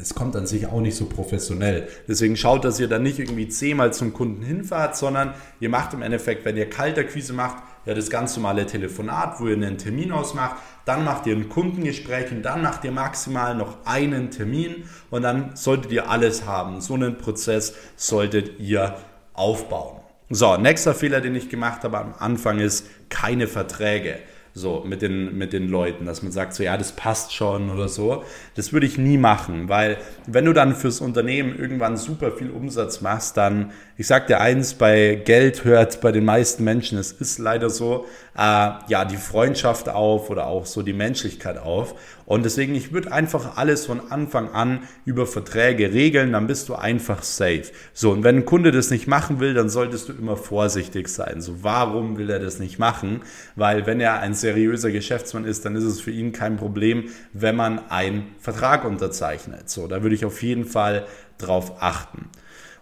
es 0.00 0.14
kommt 0.14 0.36
an 0.36 0.46
sich 0.46 0.66
auch 0.66 0.80
nicht 0.80 0.96
so 0.96 1.06
professionell. 1.06 1.88
Deswegen 2.08 2.36
schaut, 2.36 2.64
dass 2.64 2.80
ihr 2.80 2.88
dann 2.88 3.02
nicht 3.02 3.18
irgendwie 3.18 3.48
zehnmal 3.48 3.92
zum 3.92 4.12
Kunden 4.12 4.42
hinfahrt, 4.42 4.96
sondern 4.96 5.34
ihr 5.60 5.68
macht 5.68 5.94
im 5.94 6.02
Endeffekt, 6.02 6.44
wenn 6.44 6.56
ihr 6.56 6.68
Kalterquise 6.68 7.32
macht, 7.32 7.62
ja 7.84 7.94
das 7.94 8.10
ganz 8.10 8.36
normale 8.36 8.66
Telefonat, 8.66 9.40
wo 9.40 9.46
ihr 9.46 9.54
einen 9.54 9.78
Termin 9.78 10.12
ausmacht, 10.12 10.56
dann 10.84 11.04
macht 11.04 11.26
ihr 11.26 11.36
ein 11.36 11.48
Kundengespräch 11.48 12.30
und 12.32 12.42
dann 12.42 12.62
macht 12.62 12.84
ihr 12.84 12.92
maximal 12.92 13.54
noch 13.54 13.78
einen 13.84 14.30
Termin 14.30 14.84
und 15.10 15.22
dann 15.22 15.54
solltet 15.54 15.92
ihr 15.92 16.10
alles 16.10 16.44
haben. 16.46 16.80
So 16.80 16.94
einen 16.94 17.18
Prozess 17.18 17.74
solltet 17.96 18.58
ihr 18.58 18.96
aufbauen. 19.32 20.00
So, 20.28 20.56
nächster 20.56 20.94
Fehler, 20.94 21.20
den 21.20 21.36
ich 21.36 21.48
gemacht 21.48 21.84
habe 21.84 21.98
am 21.98 22.14
Anfang 22.18 22.58
ist 22.58 22.86
keine 23.08 23.46
Verträge 23.46 24.18
so 24.56 24.82
mit 24.86 25.02
den, 25.02 25.36
mit 25.36 25.52
den 25.52 25.68
Leuten, 25.68 26.06
dass 26.06 26.22
man 26.22 26.32
sagt, 26.32 26.54
so 26.54 26.62
ja, 26.62 26.78
das 26.78 26.92
passt 26.92 27.34
schon 27.34 27.70
oder 27.70 27.88
so. 27.88 28.24
Das 28.54 28.72
würde 28.72 28.86
ich 28.86 28.96
nie 28.96 29.18
machen, 29.18 29.68
weil 29.68 29.98
wenn 30.26 30.46
du 30.46 30.54
dann 30.54 30.74
fürs 30.74 31.02
Unternehmen 31.02 31.58
irgendwann 31.58 31.98
super 31.98 32.32
viel 32.32 32.50
Umsatz 32.50 33.02
machst, 33.02 33.36
dann, 33.36 33.72
ich 33.98 34.06
sag 34.06 34.28
dir 34.28 34.40
eins, 34.40 34.72
bei 34.72 35.20
Geld 35.22 35.64
hört 35.64 36.00
bei 36.00 36.10
den 36.10 36.24
meisten 36.24 36.64
Menschen, 36.64 36.96
es 36.96 37.12
ist 37.12 37.38
leider 37.38 37.68
so, 37.68 38.06
äh, 38.34 38.70
ja, 38.88 39.04
die 39.04 39.18
Freundschaft 39.18 39.90
auf 39.90 40.30
oder 40.30 40.46
auch 40.46 40.64
so 40.64 40.80
die 40.80 40.94
Menschlichkeit 40.94 41.58
auf. 41.58 41.94
Und 42.26 42.44
deswegen, 42.44 42.74
ich 42.74 42.92
würde 42.92 43.12
einfach 43.12 43.56
alles 43.56 43.86
von 43.86 44.10
Anfang 44.10 44.50
an 44.50 44.80
über 45.04 45.26
Verträge 45.26 45.92
regeln, 45.92 46.32
dann 46.32 46.48
bist 46.48 46.68
du 46.68 46.74
einfach 46.74 47.22
safe. 47.22 47.70
So, 47.94 48.10
und 48.10 48.24
wenn 48.24 48.38
ein 48.38 48.44
Kunde 48.44 48.72
das 48.72 48.90
nicht 48.90 49.06
machen 49.06 49.38
will, 49.38 49.54
dann 49.54 49.68
solltest 49.68 50.08
du 50.08 50.12
immer 50.12 50.36
vorsichtig 50.36 51.06
sein. 51.08 51.40
So, 51.40 51.62
warum 51.62 52.18
will 52.18 52.28
er 52.28 52.40
das 52.40 52.58
nicht 52.58 52.80
machen? 52.80 53.22
Weil 53.54 53.86
wenn 53.86 54.00
er 54.00 54.18
ein 54.20 54.34
seriöser 54.34 54.90
Geschäftsmann 54.90 55.44
ist, 55.44 55.64
dann 55.64 55.76
ist 55.76 55.84
es 55.84 56.00
für 56.00 56.10
ihn 56.10 56.32
kein 56.32 56.56
Problem, 56.56 57.04
wenn 57.32 57.54
man 57.54 57.90
einen 57.90 58.34
Vertrag 58.40 58.84
unterzeichnet. 58.84 59.70
So, 59.70 59.86
da 59.86 60.02
würde 60.02 60.16
ich 60.16 60.24
auf 60.24 60.42
jeden 60.42 60.64
Fall 60.64 61.06
drauf 61.38 61.80
achten. 61.80 62.28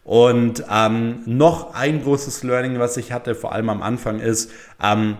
Und 0.04 0.64
ähm, 0.70 1.20
noch 1.26 1.74
ein 1.74 2.02
großes 2.02 2.44
Learning, 2.44 2.78
was 2.78 2.96
ich 2.96 3.12
hatte, 3.12 3.34
vor 3.34 3.52
allem 3.52 3.68
am 3.68 3.82
Anfang, 3.82 4.20
ist, 4.20 4.50
ähm, 4.82 5.18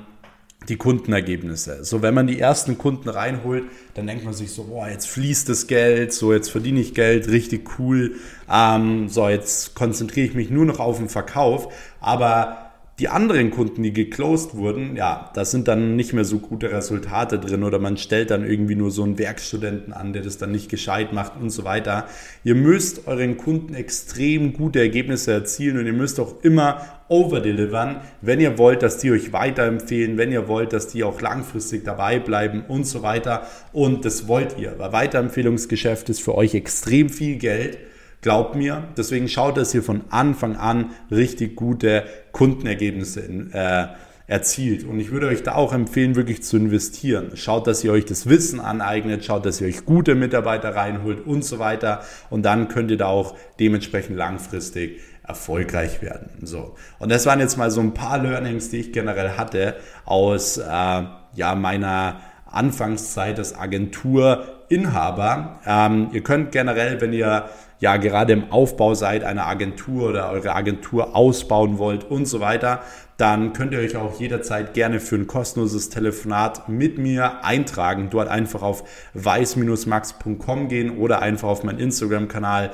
die 0.69 0.77
Kundenergebnisse. 0.77 1.85
So, 1.85 2.03
wenn 2.03 2.15
man 2.15 2.27
die 2.27 2.39
ersten 2.39 2.79
Kunden 2.79 3.09
reinholt, 3.09 3.65
dann 3.95 4.07
denkt 4.07 4.25
man 4.25 4.35
sich 4.35 4.51
so, 4.51 4.65
boah, 4.65 4.89
jetzt 4.89 5.09
fließt 5.09 5.49
das 5.49 5.67
Geld, 5.67 6.13
so 6.13 6.33
jetzt 6.33 6.51
verdiene 6.51 6.81
ich 6.81 6.95
Geld, 6.95 7.29
richtig 7.29 7.79
cool. 7.79 8.17
Ähm, 8.51 9.09
so, 9.09 9.29
jetzt 9.29 9.75
konzentriere 9.75 10.27
ich 10.27 10.35
mich 10.35 10.51
nur 10.51 10.65
noch 10.65 10.81
auf 10.81 10.99
den 10.99 11.09
Verkauf. 11.09 11.73
Aber 12.01 12.64
die 13.01 13.09
anderen 13.09 13.51
Kunden, 13.51 13.83
die 13.83 13.93
geclosed 13.93 14.55
wurden, 14.55 14.95
ja, 14.95 15.31
da 15.35 15.45
sind 15.45 15.67
dann 15.67 15.97
nicht 15.97 16.13
mehr 16.13 16.25
so 16.25 16.39
gute 16.39 16.71
Resultate 16.71 17.41
drin 17.41 17.65
oder 17.65 17.81
man 17.81 17.97
stellt 17.97 18.31
dann 18.31 18.49
irgendwie 18.49 18.77
nur 18.77 18.93
so 18.93 19.03
einen 19.03 19.19
Werkstudenten 19.19 19.93
an, 19.93 20.13
der 20.13 20.23
das 20.23 20.39
dann 20.39 20.53
nicht 20.53 20.69
gescheit 20.69 21.13
macht 21.13 21.33
und 21.41 21.51
so 21.51 21.65
weiter. 21.65 22.07
Ihr 22.45 22.55
müsst 22.55 23.09
euren 23.09 23.37
Kunden 23.37 23.75
extrem 23.75 24.53
gute 24.53 24.79
Ergebnisse 24.79 25.33
erzielen 25.33 25.79
und 25.79 25.87
ihr 25.87 25.93
müsst 25.93 26.21
auch 26.21 26.45
immer 26.45 26.87
overdelivern, 27.09 28.01
wenn 28.21 28.41
ihr 28.41 28.59
wollt, 28.59 28.83
dass 28.85 28.99
die 28.99 29.11
euch 29.11 29.33
weiterempfehlen, 29.33 30.17
wenn 30.17 30.31
ihr 30.31 30.47
wollt, 30.47 30.73
dass 30.73 30.87
die 30.87 31.03
auch 31.03 31.21
langfristig 31.21 31.85
dabei 31.85 32.21
bleiben 32.21 32.65
und 32.69 32.87
so 32.87 33.03
weiter. 33.03 33.43
Und 33.73 34.05
das 34.05 34.29
wollt 34.29 34.57
ihr, 34.57 34.75
weil 34.79 34.93
Weiterempfehlungsgeschäft 34.93 36.11
ist 36.11 36.23
für 36.23 36.37
euch 36.37 36.55
extrem 36.55 37.09
viel 37.09 37.39
Geld. 37.39 37.77
Glaubt 38.25 38.57
mir, 38.57 38.85
deswegen 38.97 39.29
schaut, 39.29 39.59
dass 39.59 39.75
ihr 39.75 39.83
von 39.83 40.05
Anfang 40.09 40.57
an 40.57 40.93
richtig 41.11 41.57
gute 41.57 42.05
Kundenergebnisse 42.33 43.21
in, 43.21 43.53
äh, 43.53 43.89
erzielt. 44.27 44.85
Und 44.85 44.99
ich 44.99 45.11
würde 45.11 45.27
euch 45.27 45.43
da 45.43 45.57
auch 45.57 45.75
empfehlen, 45.75 46.17
wirklich 46.17 46.43
zu 46.43 46.57
investieren. 46.57 47.33
Schaut, 47.35 47.67
dass 47.67 47.85
ihr 47.85 47.93
euch 47.93 48.07
das 48.07 48.27
Wissen 48.27 48.61
aneignet, 48.61 49.27
schaut, 49.27 49.45
dass 49.45 49.61
ihr 49.61 49.67
euch 49.67 49.85
gute 49.85 50.15
Mitarbeiter 50.15 50.75
reinholt 50.75 51.27
und 51.27 51.45
so 51.45 51.59
weiter. 51.59 52.01
Und 52.31 52.47
dann 52.47 52.69
könnt 52.69 52.91
ihr 52.91 52.97
da 52.97 53.09
auch 53.09 53.37
dementsprechend 53.61 54.17
langfristig 54.17 55.01
erfolgreich 55.23 56.01
werden. 56.01 56.31
So. 56.45 56.77
Und 56.99 57.13
das 57.13 57.27
waren 57.27 57.41
jetzt 57.41 57.59
mal 57.59 57.71
so 57.71 57.83
ein 57.83 57.93
paar 57.93 58.23
Learnings, 58.23 58.71
die 58.71 58.79
ich 58.79 58.93
generell 58.95 59.33
hatte 59.33 59.77
aus 60.07 60.57
äh, 60.57 60.63
ja, 60.65 61.55
meiner 61.55 62.23
Anfangszeit 62.47 63.39
als 63.39 63.55
Agenturinhaber. 63.55 65.61
Ähm, 65.67 66.09
ihr 66.13 66.23
könnt 66.23 66.53
generell, 66.53 67.03
wenn 67.03 67.13
ihr 67.13 67.51
ja 67.85 67.99
gerade 67.99 68.33
im 68.33 68.51
Aufbau 68.51 68.95
seid 68.95 69.25
einer 69.25 69.47
Agentur 69.47 70.09
oder 70.09 70.31
eure 70.31 70.55
Agentur 70.55 71.15
ausbauen 71.15 71.77
wollt 71.77 72.03
und 72.05 72.25
so 72.25 72.41
weiter, 72.41 72.81
dann 73.17 73.53
könnt 73.53 73.73
ihr 73.73 73.79
euch 73.79 73.97
auch 73.97 74.19
jederzeit 74.19 74.75
gerne 74.75 74.99
für 74.99 75.15
ein 75.15 75.27
kostenloses 75.27 75.89
Telefonat 75.89 76.69
mit 76.69 76.99
mir 76.99 77.45
eintragen. 77.45 78.09
Dort 78.11 78.29
einfach 78.29 78.63
auf 78.63 78.85
weiß-max.com 79.15 80.69
gehen 80.69 80.99
oder 80.99 81.23
einfach 81.23 81.49
auf 81.49 81.63
meinen 81.63 81.79
Instagram-Kanal 81.79 82.73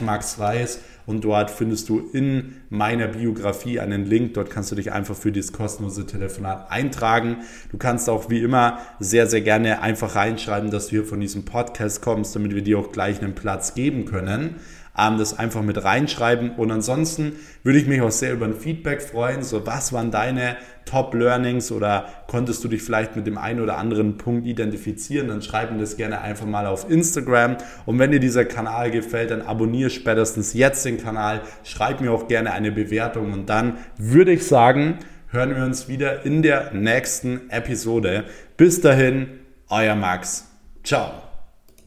maxweiß 0.00 0.80
und 1.04 1.24
dort 1.24 1.50
findest 1.50 1.88
du 1.88 2.08
in 2.12 2.56
meiner 2.70 3.08
Biografie 3.08 3.80
einen 3.80 4.06
Link. 4.06 4.34
Dort 4.34 4.50
kannst 4.50 4.70
du 4.70 4.76
dich 4.76 4.92
einfach 4.92 5.16
für 5.16 5.32
dieses 5.32 5.52
kostenlose 5.52 6.06
Telefonat 6.06 6.70
eintragen. 6.70 7.38
Du 7.70 7.76
kannst 7.76 8.08
auch 8.08 8.30
wie 8.30 8.40
immer 8.40 8.78
sehr, 9.00 9.26
sehr 9.26 9.40
gerne 9.40 9.82
einfach 9.82 10.14
reinschreiben, 10.14 10.70
dass 10.70 10.86
du 10.86 10.90
hier 10.90 11.04
von 11.04 11.20
diesem 11.20 11.44
Podcast 11.44 12.02
kommst, 12.02 12.34
damit 12.36 12.54
wir 12.54 12.62
dir 12.62 12.78
auch 12.78 12.92
gleich 12.92 13.20
einen 13.20 13.34
Platz 13.34 13.74
geben 13.74 14.04
können 14.04 14.56
ähm, 14.98 15.18
das 15.18 15.38
einfach 15.38 15.62
mit 15.62 15.82
reinschreiben. 15.82 16.50
Und 16.56 16.70
ansonsten 16.70 17.32
würde 17.62 17.78
ich 17.78 17.86
mich 17.86 18.00
auch 18.00 18.10
sehr 18.10 18.32
über 18.32 18.46
ein 18.46 18.54
Feedback 18.54 19.02
freuen. 19.02 19.42
So, 19.42 19.66
was 19.66 19.92
waren 19.92 20.10
deine 20.10 20.56
Top-Learnings 20.84 21.72
oder 21.72 22.06
konntest 22.26 22.62
du 22.64 22.68
dich 22.68 22.82
vielleicht 22.82 23.16
mit 23.16 23.26
dem 23.26 23.38
einen 23.38 23.60
oder 23.60 23.78
anderen 23.78 24.18
Punkt 24.18 24.46
identifizieren? 24.46 25.28
Dann 25.28 25.42
schreib 25.42 25.72
mir 25.72 25.78
das 25.78 25.96
gerne 25.96 26.20
einfach 26.20 26.46
mal 26.46 26.66
auf 26.66 26.90
Instagram. 26.90 27.56
Und 27.86 27.98
wenn 27.98 28.12
dir 28.12 28.20
dieser 28.20 28.44
Kanal 28.44 28.90
gefällt, 28.90 29.30
dann 29.30 29.42
abonniere 29.42 29.90
spätestens 29.90 30.54
jetzt 30.54 30.84
den 30.84 30.98
Kanal. 30.98 31.40
Schreib 31.64 32.00
mir 32.00 32.12
auch 32.12 32.28
gerne 32.28 32.52
eine 32.52 32.72
Bewertung. 32.72 33.32
Und 33.32 33.48
dann 33.48 33.78
würde 33.96 34.32
ich 34.32 34.46
sagen, 34.46 34.98
hören 35.28 35.56
wir 35.56 35.64
uns 35.64 35.88
wieder 35.88 36.24
in 36.26 36.42
der 36.42 36.72
nächsten 36.74 37.48
Episode. 37.50 38.24
Bis 38.56 38.80
dahin, 38.80 39.28
euer 39.68 39.94
Max. 39.94 40.48
Ciao. 40.84 41.31